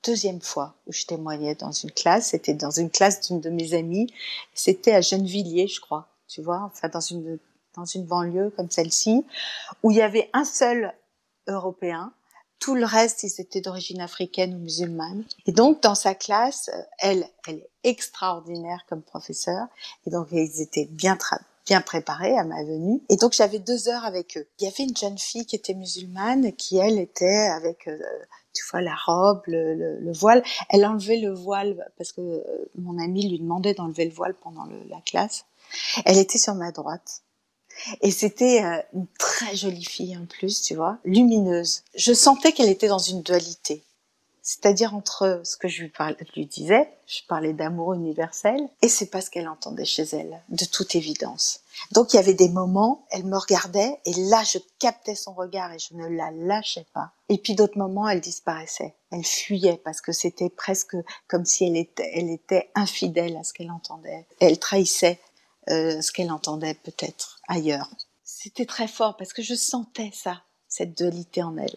[0.04, 2.30] deuxième fois où je témoignais dans une classe.
[2.30, 4.12] C'était dans une classe d'une de mes amies.
[4.54, 6.08] C'était à Gennevilliers, je crois.
[6.28, 7.40] Tu vois, enfin dans une
[7.76, 9.24] dans une banlieue comme celle-ci,
[9.84, 10.94] où il y avait un seul
[11.48, 12.14] Européen.
[12.60, 15.24] Tout le reste, ils étaient d'origine africaine ou musulmane.
[15.45, 19.68] Et donc, dans sa classe, elle, elle est extraordinaire comme professeur.
[20.05, 21.18] Et donc, ils étaient bien
[21.82, 23.01] préparés à ma venue.
[23.10, 24.45] Et donc, j'avais deux heures avec eux.
[24.60, 27.97] Il y avait une jeune fille qui était musulmane, qui, elle, était avec euh,
[28.53, 30.43] tu vois la robe, le, voile.
[30.70, 34.66] Elle enlevait le voile parce que euh, mon ami lui demandait d'enlever le voile pendant
[34.66, 35.45] la classe.
[36.05, 37.22] Elle était sur ma droite.
[38.02, 41.84] Et c'était euh, une très jolie fille en plus, tu vois, lumineuse.
[41.96, 43.84] Je sentais qu'elle était dans une dualité
[44.50, 45.92] c'est-à-dire entre ce que je lui,
[46.36, 50.66] lui disais, je parlais d'amour universel, et c'est pas ce qu'elle entendait chez elle, de
[50.66, 51.60] toute évidence.
[51.92, 55.72] Donc il y avait des moments, elle me regardait, et là je captais son regard
[55.72, 57.12] et je ne la lâchais pas.
[57.30, 60.96] Et puis d'autres moments, elle disparaissait, elle fuyait parce que c'était presque
[61.28, 64.26] comme si elle était, elle était infidèle à ce qu'elle entendait.
[64.40, 65.20] Elle trahissait
[65.70, 67.89] euh, ce qu'elle entendait peut-être ailleurs.
[68.24, 71.76] C'était très fort parce que je sentais ça cette dualité en elle.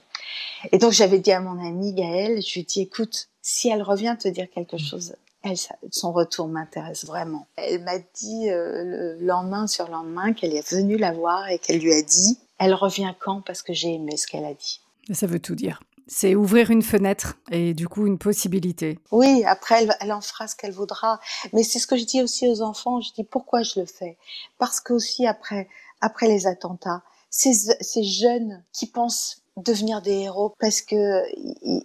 [0.70, 3.82] Et donc j'avais dit à mon amie Gaëlle, je lui ai dit écoute, si elle
[3.82, 4.80] revient te dire quelque mm.
[4.80, 5.56] chose, elle,
[5.90, 7.46] son retour m'intéresse vraiment.
[7.56, 11.58] Elle m'a dit euh, le lendemain sur le lendemain qu'elle est venue la voir et
[11.58, 14.80] qu'elle lui a dit elle revient quand parce que j'ai aimé ce qu'elle a dit.
[15.12, 15.82] Ça veut tout dire.
[16.06, 18.98] C'est ouvrir une fenêtre et du coup une possibilité.
[19.10, 21.20] Oui, après elle, en fera ce qu'elle voudra.
[21.52, 23.00] Mais c'est ce que je dis aussi aux enfants.
[23.00, 24.18] Je dis pourquoi je le fais?
[24.58, 25.68] Parce que aussi après
[26.00, 31.22] après les attentats, ces, jeunes qui pensent devenir des héros parce que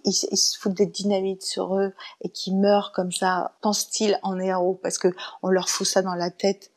[0.04, 1.92] ils, se foutent des dynamites sur eux
[2.22, 5.08] et qui meurent comme ça, pensent-ils en héros parce que
[5.42, 6.70] on leur fout ça dans la tête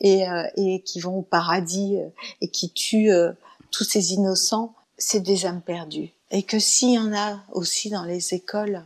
[0.00, 2.08] et, euh, et qui vont au paradis euh,
[2.40, 3.32] et qui tuent euh,
[3.70, 6.12] tous ces innocents, c'est des âmes perdues.
[6.30, 8.84] Et que s'il y en a aussi dans les écoles,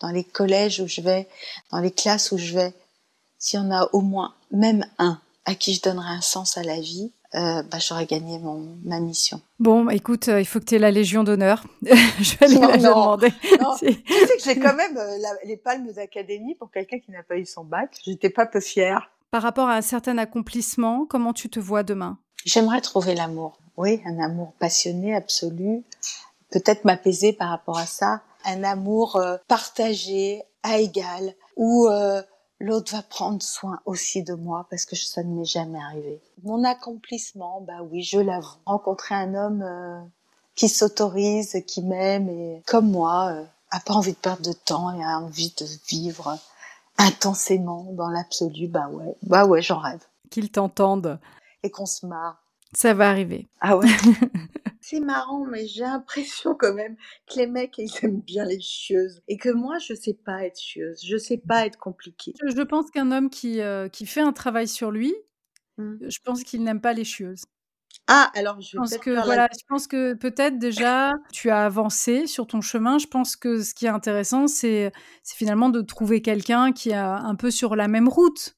[0.00, 1.28] dans les collèges où je vais,
[1.70, 2.74] dans les classes où je vais,
[3.38, 6.62] s'il y en a au moins même un à qui je donnerai un sens à
[6.62, 9.40] la vie, euh, bah, j'aurais gagné mon, ma mission.
[9.60, 11.64] Bon, bah, écoute, euh, il faut que tu aies la Légion d'honneur.
[11.82, 13.30] je vais aller la demander.
[13.40, 17.36] tu sais que j'ai quand même euh, les palmes d'académie pour quelqu'un qui n'a pas
[17.36, 17.96] eu son bac.
[18.04, 19.10] J'étais pas peu fière.
[19.30, 22.18] Par rapport à un certain accomplissement, comment tu te vois demain?
[22.44, 23.58] J'aimerais trouver l'amour.
[23.76, 25.84] Oui, un amour passionné, absolu.
[26.50, 28.22] Peut-être m'apaiser par rapport à ça.
[28.44, 31.88] Un amour partagé, à égal, où
[32.60, 36.20] l'autre va prendre soin aussi de moi parce que ça ne m'est jamais arrivé.
[36.44, 38.58] Mon accomplissement, bah oui, je l'avoue.
[38.66, 40.00] Rencontrer un homme euh,
[40.54, 44.92] qui s'autorise, qui m'aime et comme moi, euh, a pas envie de perdre de temps
[44.92, 46.38] et a envie de vivre
[46.98, 50.04] intensément dans l'absolu, bah ouais, bah ouais, j'en rêve.
[50.30, 51.18] Qu'ils t'entendent.
[51.62, 52.42] Et qu'on se marre.
[52.74, 53.48] Ça va arriver.
[53.60, 53.88] Ah ouais.
[54.80, 59.22] c'est marrant, mais j'ai l'impression quand même que les mecs, ils aiment bien les chieuses.
[59.28, 61.00] Et que moi, je sais pas être chieuse.
[61.04, 62.34] Je sais pas être compliquée.
[62.42, 65.14] Je pense qu'un homme qui, euh, qui fait un travail sur lui,
[65.78, 66.08] mmh.
[66.08, 67.42] je pense qu'il n'aime pas les chieuses.
[68.06, 72.46] Ah, alors je, pense que voilà, je pense que peut-être déjà tu as avancé sur
[72.46, 72.98] ton chemin.
[72.98, 74.90] Je pense que ce qui est intéressant, c'est
[75.22, 78.56] finalement de trouver quelqu'un qui est un peu sur la même route.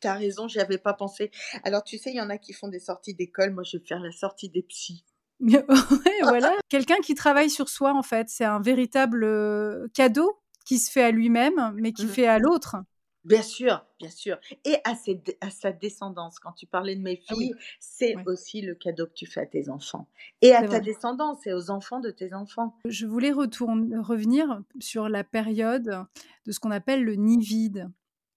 [0.00, 1.30] Tu as raison, j'y avais pas pensé.
[1.62, 3.52] Alors tu sais, il y en a qui font des sorties d'école.
[3.52, 5.04] Moi, je vais faire la sortie des psys.
[6.22, 6.52] voilà.
[6.68, 11.10] Quelqu'un qui travaille sur soi, en fait, c'est un véritable cadeau qui se fait à
[11.10, 12.10] lui-même, mais qui mmh.
[12.10, 12.76] fait à l'autre.
[13.24, 14.38] Bien sûr, bien sûr.
[14.66, 14.94] Et à,
[15.40, 16.38] à, sa descendance.
[16.38, 19.46] Quand tu parlais de mes ah filles, c'est aussi le cadeau que tu fais à
[19.46, 20.08] tes enfants.
[20.42, 22.76] Et à ta descendance et aux enfants de tes enfants.
[22.86, 26.06] Je voulais revenir sur la période
[26.44, 27.90] de ce qu'on appelle le nid vide.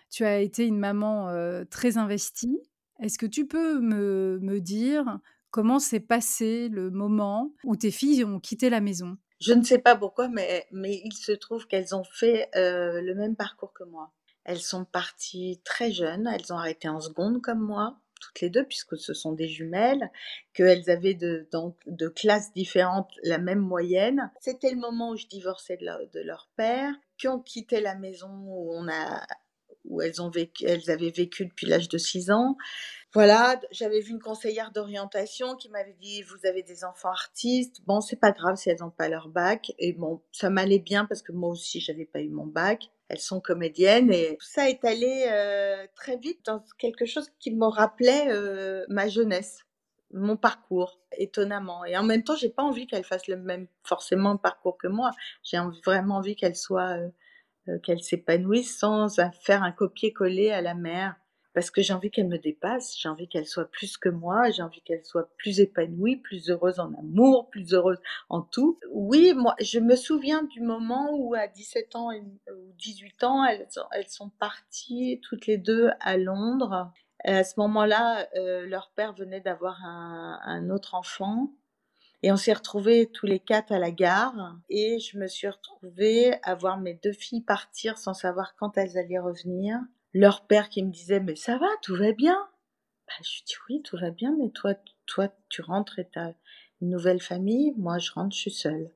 [0.10, 2.58] Tu as été une maman euh, très investie.
[3.00, 5.20] Est-ce que tu peux me, me dire
[5.52, 9.18] Comment s'est passé le moment où tes filles ont quitté la maison?
[9.40, 13.14] Je ne sais pas pourquoi, mais, mais il se trouve qu'elles ont fait euh, le
[13.16, 14.12] même parcours que moi.
[14.44, 18.66] Elles sont parties très jeunes, elles ont arrêté en seconde comme moi, toutes les deux,
[18.66, 20.10] puisque ce sont des jumelles,
[20.54, 21.48] qu'elles avaient de,
[21.86, 24.32] de classes différentes la même moyenne.
[24.40, 28.30] C'était le moment où je divorçais de, de leur père, qui ont quitté la maison
[28.30, 29.22] où on a
[29.88, 30.20] où elles,
[30.90, 32.58] avaient vécu depuis l'âge de 6 ans.
[33.14, 38.02] Voilà, j'avais vu une conseillère d'orientation qui m'avait dit vous avez des enfants artistes, bon
[38.02, 41.22] c'est pas grave si elles n'ont pas leur bac et bon ça m'allait bien parce
[41.22, 42.92] que moi aussi j'avais pas eu mon bac.
[43.08, 47.56] elles sont comédiennes et tout ça est allé euh, très vite dans quelque chose qui
[47.56, 49.68] me rappelait euh, ma jeunesse,
[50.14, 51.86] mon parcours, étonnamment.
[51.86, 55.12] Et en même temps, j'ai pas envie qu'elle fasse le même forcément parcours que moi.
[55.44, 57.10] J'ai vraiment envie qu'elle soit, euh,
[57.84, 59.08] qu'elle s'épanouisse sans
[59.42, 61.16] faire un copier-coller à la mère
[61.58, 64.62] parce que j'ai envie qu'elle me dépasse, j'ai envie qu'elle soit plus que moi, j'ai
[64.62, 67.98] envie qu'elle soit plus épanouie, plus heureuse en amour, plus heureuse
[68.30, 68.80] en tout.
[68.92, 73.68] Oui, moi, je me souviens du moment où à 17 ans ou 18 ans, elles,
[73.94, 76.92] elles sont parties toutes les deux à Londres.
[77.24, 81.50] À ce moment-là, euh, leur père venait d'avoir un autre enfant.
[82.28, 86.34] Et on s'est retrouvés tous les quatre à la gare et je me suis retrouvée
[86.44, 89.80] à voir mes deux filles partir sans savoir quand elles allaient revenir
[90.14, 92.36] leur père qui me disait mais ça va, tout va bien?
[93.08, 94.74] Bah, je dis oui, tout va bien, mais toi,
[95.06, 96.34] toi, tu rentres et as
[96.82, 98.92] une nouvelle famille, moi je rentre, je suis seule.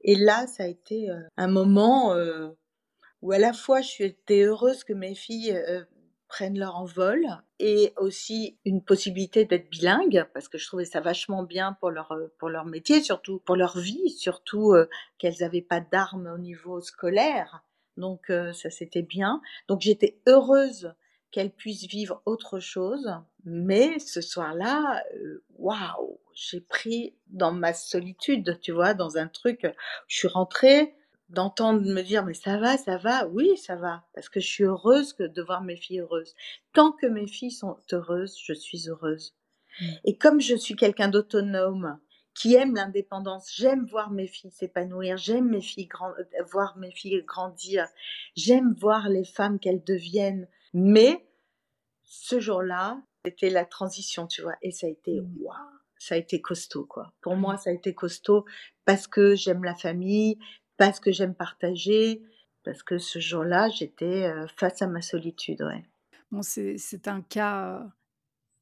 [0.00, 2.48] Et là, ça a été euh, un moment euh,
[3.20, 5.84] où à la fois je suis heureuse que mes filles euh,
[6.30, 7.26] prennent leur envol
[7.58, 12.16] et aussi une possibilité d'être bilingue parce que je trouvais ça vachement bien pour leur
[12.38, 14.74] pour leur métier surtout pour leur vie surtout
[15.18, 17.62] qu'elles n'avaient pas d'armes au niveau scolaire
[17.96, 19.40] donc ça c'était bien.
[19.68, 20.94] Donc j'étais heureuse
[21.30, 23.08] qu'elle puisse vivre autre chose.
[23.44, 25.02] Mais ce soir-là,
[25.56, 29.66] waouh, j'ai pris dans ma solitude, tu vois, dans un truc.
[30.08, 30.94] Je suis rentrée
[31.30, 34.64] d'entendre me dire mais ça va, ça va, oui ça va, parce que je suis
[34.64, 36.34] heureuse de voir mes filles heureuses.
[36.72, 39.34] Tant que mes filles sont heureuses, je suis heureuse.
[39.80, 39.86] Mmh.
[40.04, 41.98] Et comme je suis quelqu'un d'autonome,
[42.34, 43.52] qui aime l'indépendance.
[43.54, 47.86] J'aime voir mes filles s'épanouir, j'aime mes filles euh, voir mes filles grandir,
[48.36, 50.48] j'aime voir les femmes qu'elles deviennent.
[50.72, 51.26] Mais
[52.04, 55.36] ce jour-là, c'était la transition, tu vois, et ça a été mmh.
[55.40, 55.56] waouh,
[55.98, 57.12] ça a été costaud quoi.
[57.20, 57.58] Pour moi, mmh.
[57.58, 58.44] ça a été costaud
[58.84, 60.38] parce que j'aime la famille,
[60.80, 62.22] parce que j'aime partager,
[62.64, 65.84] parce que ce jour-là, j'étais euh, face à ma solitude, ouais.
[66.30, 67.86] Bon, c'est un cas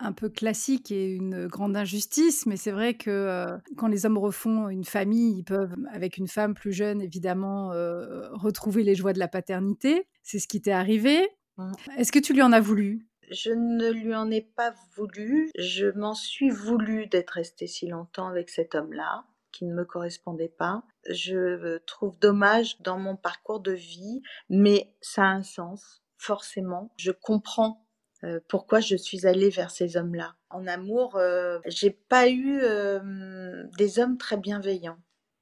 [0.00, 4.18] un peu classique et une grande injustice, mais c'est vrai que euh, quand les hommes
[4.18, 9.12] refont une famille, ils peuvent, avec une femme plus jeune, évidemment, euh, retrouver les joies
[9.12, 10.08] de la paternité.
[10.24, 11.28] C'est ce qui t'est arrivé.
[11.56, 11.72] Mmh.
[11.98, 13.06] Est-ce que tu lui en as voulu?
[13.30, 15.50] Je ne lui en ai pas voulu.
[15.56, 19.24] Je m'en suis voulu d'être restée si longtemps avec cet homme-là,
[19.59, 20.84] qui ne me correspondait pas.
[21.11, 26.92] Je trouve dommage dans mon parcours de vie, mais ça a un sens, forcément.
[26.96, 27.84] Je comprends
[28.22, 30.36] euh, pourquoi je suis allée vers ces hommes-là.
[30.50, 35.00] En amour, euh, j'ai pas eu euh, des hommes très bienveillants.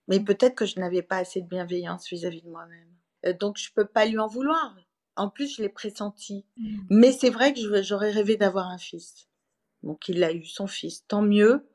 [0.09, 3.37] Mais peut-être que je n'avais pas assez de bienveillance vis-à-vis de moi-même.
[3.39, 4.75] donc je peux pas lui en vouloir.
[5.17, 6.47] En plus, je l'ai pressenti.
[6.57, 6.79] Mmh.
[6.89, 9.29] Mais c'est vrai que j'aurais rêvé d'avoir un fils.
[9.83, 11.67] Donc il a eu son fils, tant mieux.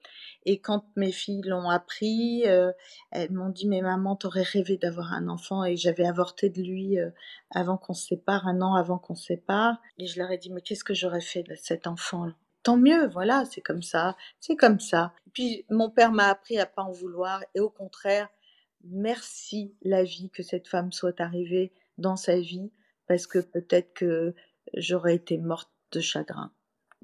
[0.46, 2.72] Et quand mes filles l'ont appris, euh,
[3.12, 7.00] elles m'ont dit mais maman t'aurais rêvé d'avoir un enfant et j'avais avorté de lui
[7.00, 7.12] euh,
[7.52, 9.78] avant qu'on se sépare, un an avant qu'on se sépare.
[9.98, 12.28] Et je leur ai dit mais qu'est-ce que j'aurais fait de cet enfant
[12.64, 15.14] Tant mieux, voilà, c'est comme ça, c'est comme ça.
[15.34, 18.30] Puis mon père m'a appris à pas en vouloir et au contraire,
[18.84, 22.72] merci la vie que cette femme soit arrivée dans sa vie
[23.08, 24.36] parce que peut-être que
[24.76, 26.52] j'aurais été morte de chagrin.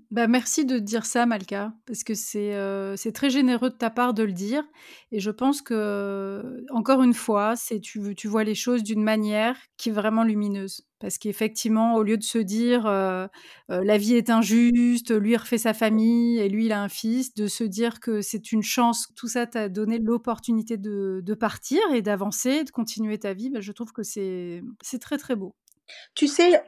[0.10, 3.89] Bah, merci de dire ça, Malka, parce que c'est euh, c'est très généreux de ta
[3.89, 4.64] part de le dire.
[5.12, 9.89] Et je pense que, encore une fois, tu, tu vois les choses d'une manière qui
[9.89, 10.88] est vraiment lumineuse.
[10.99, 13.28] Parce qu'effectivement, au lieu de se dire euh,
[13.70, 17.34] euh, la vie est injuste, lui refait sa famille et lui il a un fils,
[17.36, 21.82] de se dire que c'est une chance, tout ça t'a donné l'opportunité de, de, partir
[21.93, 24.64] et d'avancer, de continuer ta vie, bah, je trouve que c'est
[24.99, 25.53] très très beau.
[26.16, 26.62] Tu sais,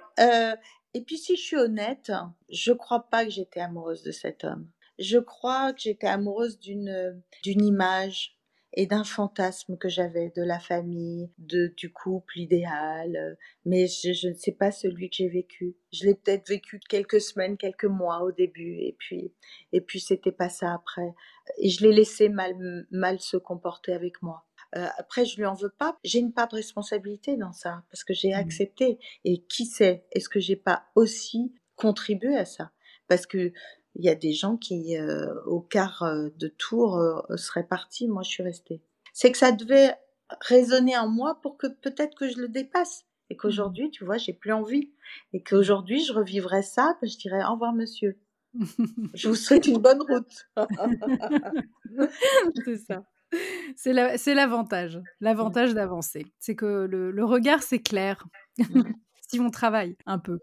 [0.93, 2.11] et puis si je suis honnête,
[2.49, 4.67] je crois pas que j'étais amoureuse de cet homme.
[4.97, 8.39] Je crois que j'étais amoureuse d'une d'une image
[8.73, 14.33] et d'un fantasme que j'avais de la famille, de du couple idéal, mais je, ne
[14.33, 15.75] sais pas celui que j'ai vécu.
[15.91, 19.33] Je l'ai peut-être vécu quelques semaines, quelques mois au début, et puis
[19.73, 21.13] et puis c'était pas ça après.
[21.57, 22.55] Et je l'ai laissé mal
[22.91, 24.45] mal se comporter avec moi.
[24.75, 25.97] Euh, après, je lui en veux pas.
[26.03, 28.39] J'ai une part de responsabilité dans ça parce que j'ai mmh.
[28.39, 28.99] accepté.
[29.23, 32.71] Et qui sait, est-ce que j'ai pas aussi contribué à ça?
[33.07, 33.51] Parce que
[33.95, 37.01] il y a des gens qui, euh, au quart euh, de tour,
[37.35, 38.07] seraient partis.
[38.07, 38.83] Moi, je suis restée.
[39.13, 39.95] C'est que ça devait
[40.41, 43.37] résonner en moi pour que peut-être que je le dépasse et mmh.
[43.37, 44.91] qu'aujourd'hui, tu vois, j'ai plus envie
[45.33, 46.95] et qu'aujourd'hui, je revivrais ça.
[47.01, 48.19] Ben, je dirais au revoir, monsieur.
[49.13, 50.47] je vous souhaite une bonne route.
[52.65, 53.03] C'est ça.
[53.75, 53.93] C'est
[54.33, 56.25] l'avantage, l'avantage d'avancer.
[56.39, 58.27] C'est que le, regard, c'est clair,
[58.57, 58.63] mmh.
[59.29, 60.39] si on travaille un peu.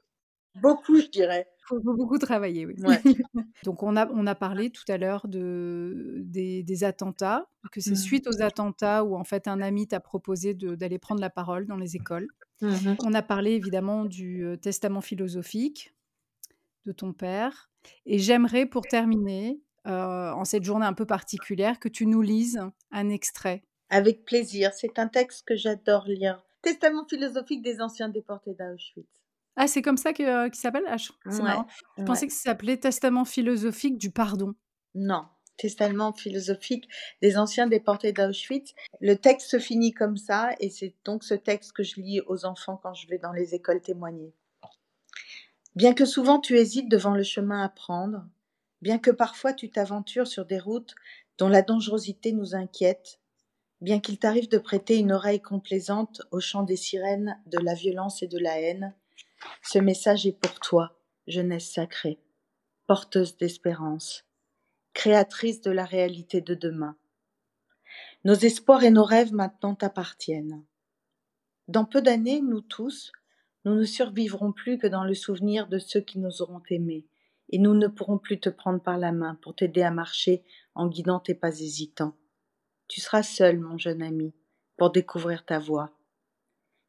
[0.63, 1.47] Beaucoup, je dirais.
[1.67, 2.77] faut, beaucoup travailler, oui.
[3.65, 7.97] Donc on a, on a parlé tout à l'heure de, des, attentats, que c'est mmh.
[7.97, 11.77] suite aux attentats où en fait un ami t'a proposé d'aller prendre la parole dans
[11.77, 12.29] les écoles.
[12.63, 15.95] Mmh on a parlé évidemment du euh, testament philosophique
[16.87, 17.71] de ton père.
[18.07, 22.61] Et j'aimerais pour terminer, euh, en cette journée un peu particulière, que tu nous lises
[22.91, 23.63] un extrait.
[23.89, 26.43] Avec plaisir, c'est un texte que j'adore lire.
[26.63, 29.07] Testament philosophique des anciens déportés d'Auschwitz.
[29.57, 30.85] Ah, c'est comme ça qu'il s'appelle?
[30.89, 31.67] Ah, C'est marrant.
[31.97, 34.55] Je pensais que ça s'appelait Testament philosophique du pardon.
[34.95, 35.25] Non,
[35.57, 36.89] Testament philosophique
[37.23, 38.75] des anciens déportés d'Auschwitz.
[39.01, 42.45] Le texte se finit comme ça, et c'est donc ce texte que je lis aux
[42.45, 44.35] enfants quand je vais dans les écoles témoigner.
[45.75, 48.27] Bien que souvent tu hésites devant le chemin à prendre,
[48.87, 50.95] bien que parfois tu t'aventures sur des routes
[51.39, 53.19] dont la dangerosité nous inquiète,
[53.81, 58.23] bien qu'il t'arrive de prêter une oreille complaisante au chant des sirènes de la violence
[58.23, 58.95] et de la haine,
[59.61, 62.21] ce message est pour toi, jeunesse sacrée,
[62.87, 64.25] porteuse d'espérance,
[64.93, 66.97] créatrice de la réalité de demain.
[68.23, 70.63] Nos espoirs et nos rêves maintenant t'appartiennent.
[71.67, 73.11] Dans peu d'années, nous tous,
[73.65, 77.05] nous ne survivrons plus que dans le souvenir de ceux qui nous auront aimés,
[77.51, 80.43] et nous ne pourrons plus te prendre par la main pour t'aider à marcher
[80.75, 82.17] en guidant tes pas hésitants.
[82.89, 84.35] Tu seras seul, mon jeune ami,
[84.77, 85.93] pour découvrir ta voie.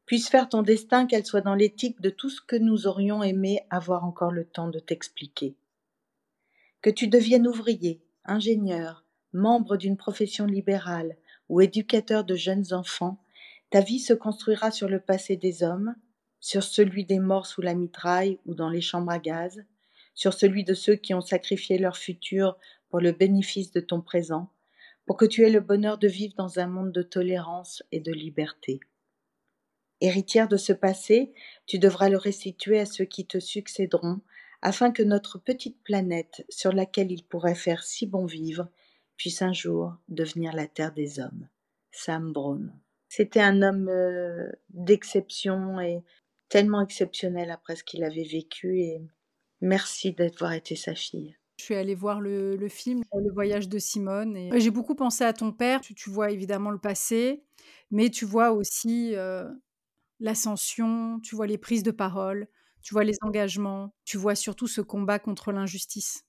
[0.06, 3.60] Puisse faire ton destin qu'elle soit dans l'éthique de tout ce que nous aurions aimé
[3.70, 5.56] avoir encore le temps de t'expliquer.
[6.80, 11.16] Que tu deviennes ouvrier, ingénieur, membre d'une profession libérale
[11.48, 13.22] ou éducateur de jeunes enfants,
[13.70, 15.94] ta vie se construira sur le passé des hommes,
[16.40, 19.64] sur celui des morts sous la mitraille ou dans les chambres à gaz,
[20.18, 22.58] sur celui de ceux qui ont sacrifié leur futur
[22.88, 24.50] pour le bénéfice de ton présent,
[25.06, 28.10] pour que tu aies le bonheur de vivre dans un monde de tolérance et de
[28.10, 28.80] liberté.
[30.00, 31.32] Héritière de ce passé,
[31.66, 34.20] tu devras le restituer à ceux qui te succéderont,
[34.60, 38.68] afin que notre petite planète, sur laquelle il pourrait faire si bon vivre,
[39.16, 41.46] puisse un jour devenir la terre des hommes.
[41.92, 42.76] Sam Brown.
[43.08, 46.02] C'était un homme euh, d'exception et
[46.48, 49.00] tellement exceptionnel après ce qu'il avait vécu et
[49.60, 51.36] merci d'avoir été sa fille.
[51.58, 55.32] Je suis allée voir le, film Le voyage de Simone et j'ai beaucoup pensé à
[55.32, 55.80] ton père.
[55.80, 57.42] Tu, vois évidemment le passé,
[57.90, 59.48] mais tu vois aussi euh,
[60.20, 62.46] l'ascension, tu vois les prises de parole,
[62.82, 66.24] tu vois les engagements, tu vois surtout ce combat contre l'injustice.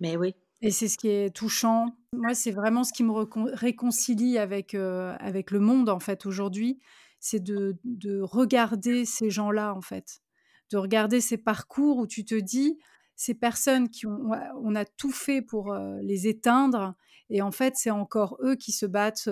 [0.00, 0.34] Mais oui.
[0.62, 1.96] Et c'est ce qui est touchant.
[2.14, 3.12] Moi, c'est vraiment ce qui me
[3.54, 6.80] réconcilie avec, euh, avec le monde, en fait, aujourd'hui.
[7.20, 10.22] C'est de, de, regarder ces gens-là, en fait.
[10.70, 12.78] De regarder ces parcours où tu te dis,
[13.14, 14.30] ces personnes qui ont,
[14.62, 16.94] on a tout fait pour les éteindre,
[17.30, 19.28] et en fait, c'est encore eux qui se battent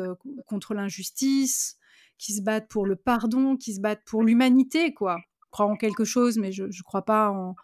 [0.46, 1.78] contre l'injustice,
[2.18, 5.18] qui se battent pour le pardon, qui se battent pour l'humanité, quoi.
[5.40, 7.54] Je crois en quelque chose, mais je ne crois pas en,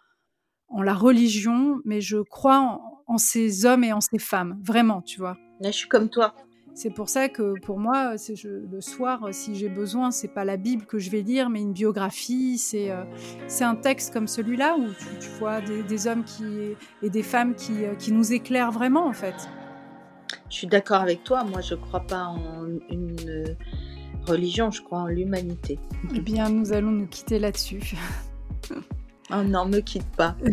[0.69, 5.19] en, la religion, mais je crois en, ces hommes et en ces femmes, vraiment, tu
[5.19, 5.37] vois.
[5.59, 6.33] Là, je suis comme toi.
[6.73, 10.57] C'est pour ça que pour moi, je, le soir, si j'ai besoin, c'est pas la
[10.57, 12.57] Bible que je vais lire, mais une biographie.
[12.57, 13.03] C'est euh,
[13.59, 14.87] un texte comme celui-là où
[15.19, 19.13] tu, vois des, hommes qui, et des femmes qui, euh, qui nous éclairent vraiment, en
[19.13, 19.49] fait.
[20.49, 21.43] Je suis d'accord avec toi.
[21.43, 23.55] Moi, je crois pas en une
[24.25, 25.77] religion, je crois en l'humanité.
[26.15, 27.95] Eh bien, nous allons nous quitter là-dessus.
[29.31, 30.35] oh non, me quitte pas.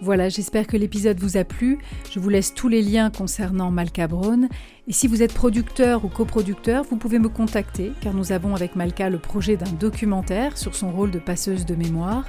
[0.00, 1.78] Voilà, j'espère que l'épisode vous a plu.
[2.12, 4.48] Je vous laisse tous les liens concernant Malka Braun.
[4.86, 8.76] Et si vous êtes producteur ou coproducteur, vous pouvez me contacter car nous avons avec
[8.76, 12.26] Malka le projet d'un documentaire sur son rôle de passeuse de mémoire.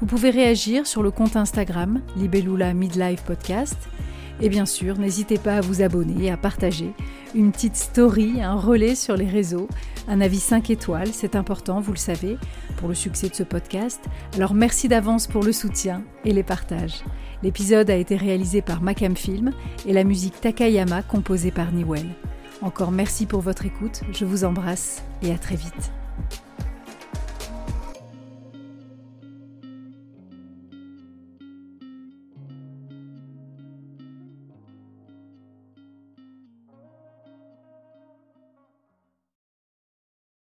[0.00, 3.78] Vous pouvez réagir sur le compte Instagram Libellula Midlife Podcast.
[4.42, 6.92] Et bien sûr, n'hésitez pas à vous abonner et à partager
[7.34, 9.68] une petite story, un relais sur les réseaux,
[10.08, 12.36] un avis 5 étoiles, c'est important, vous le savez,
[12.76, 14.00] pour le succès de ce podcast.
[14.34, 17.04] Alors merci d'avance pour le soutien et les partages.
[17.44, 19.52] L'épisode a été réalisé par Macam Film
[19.86, 22.08] et la musique Takayama composée par Niwell.
[22.62, 25.92] Encore merci pour votre écoute, je vous embrasse et à très vite.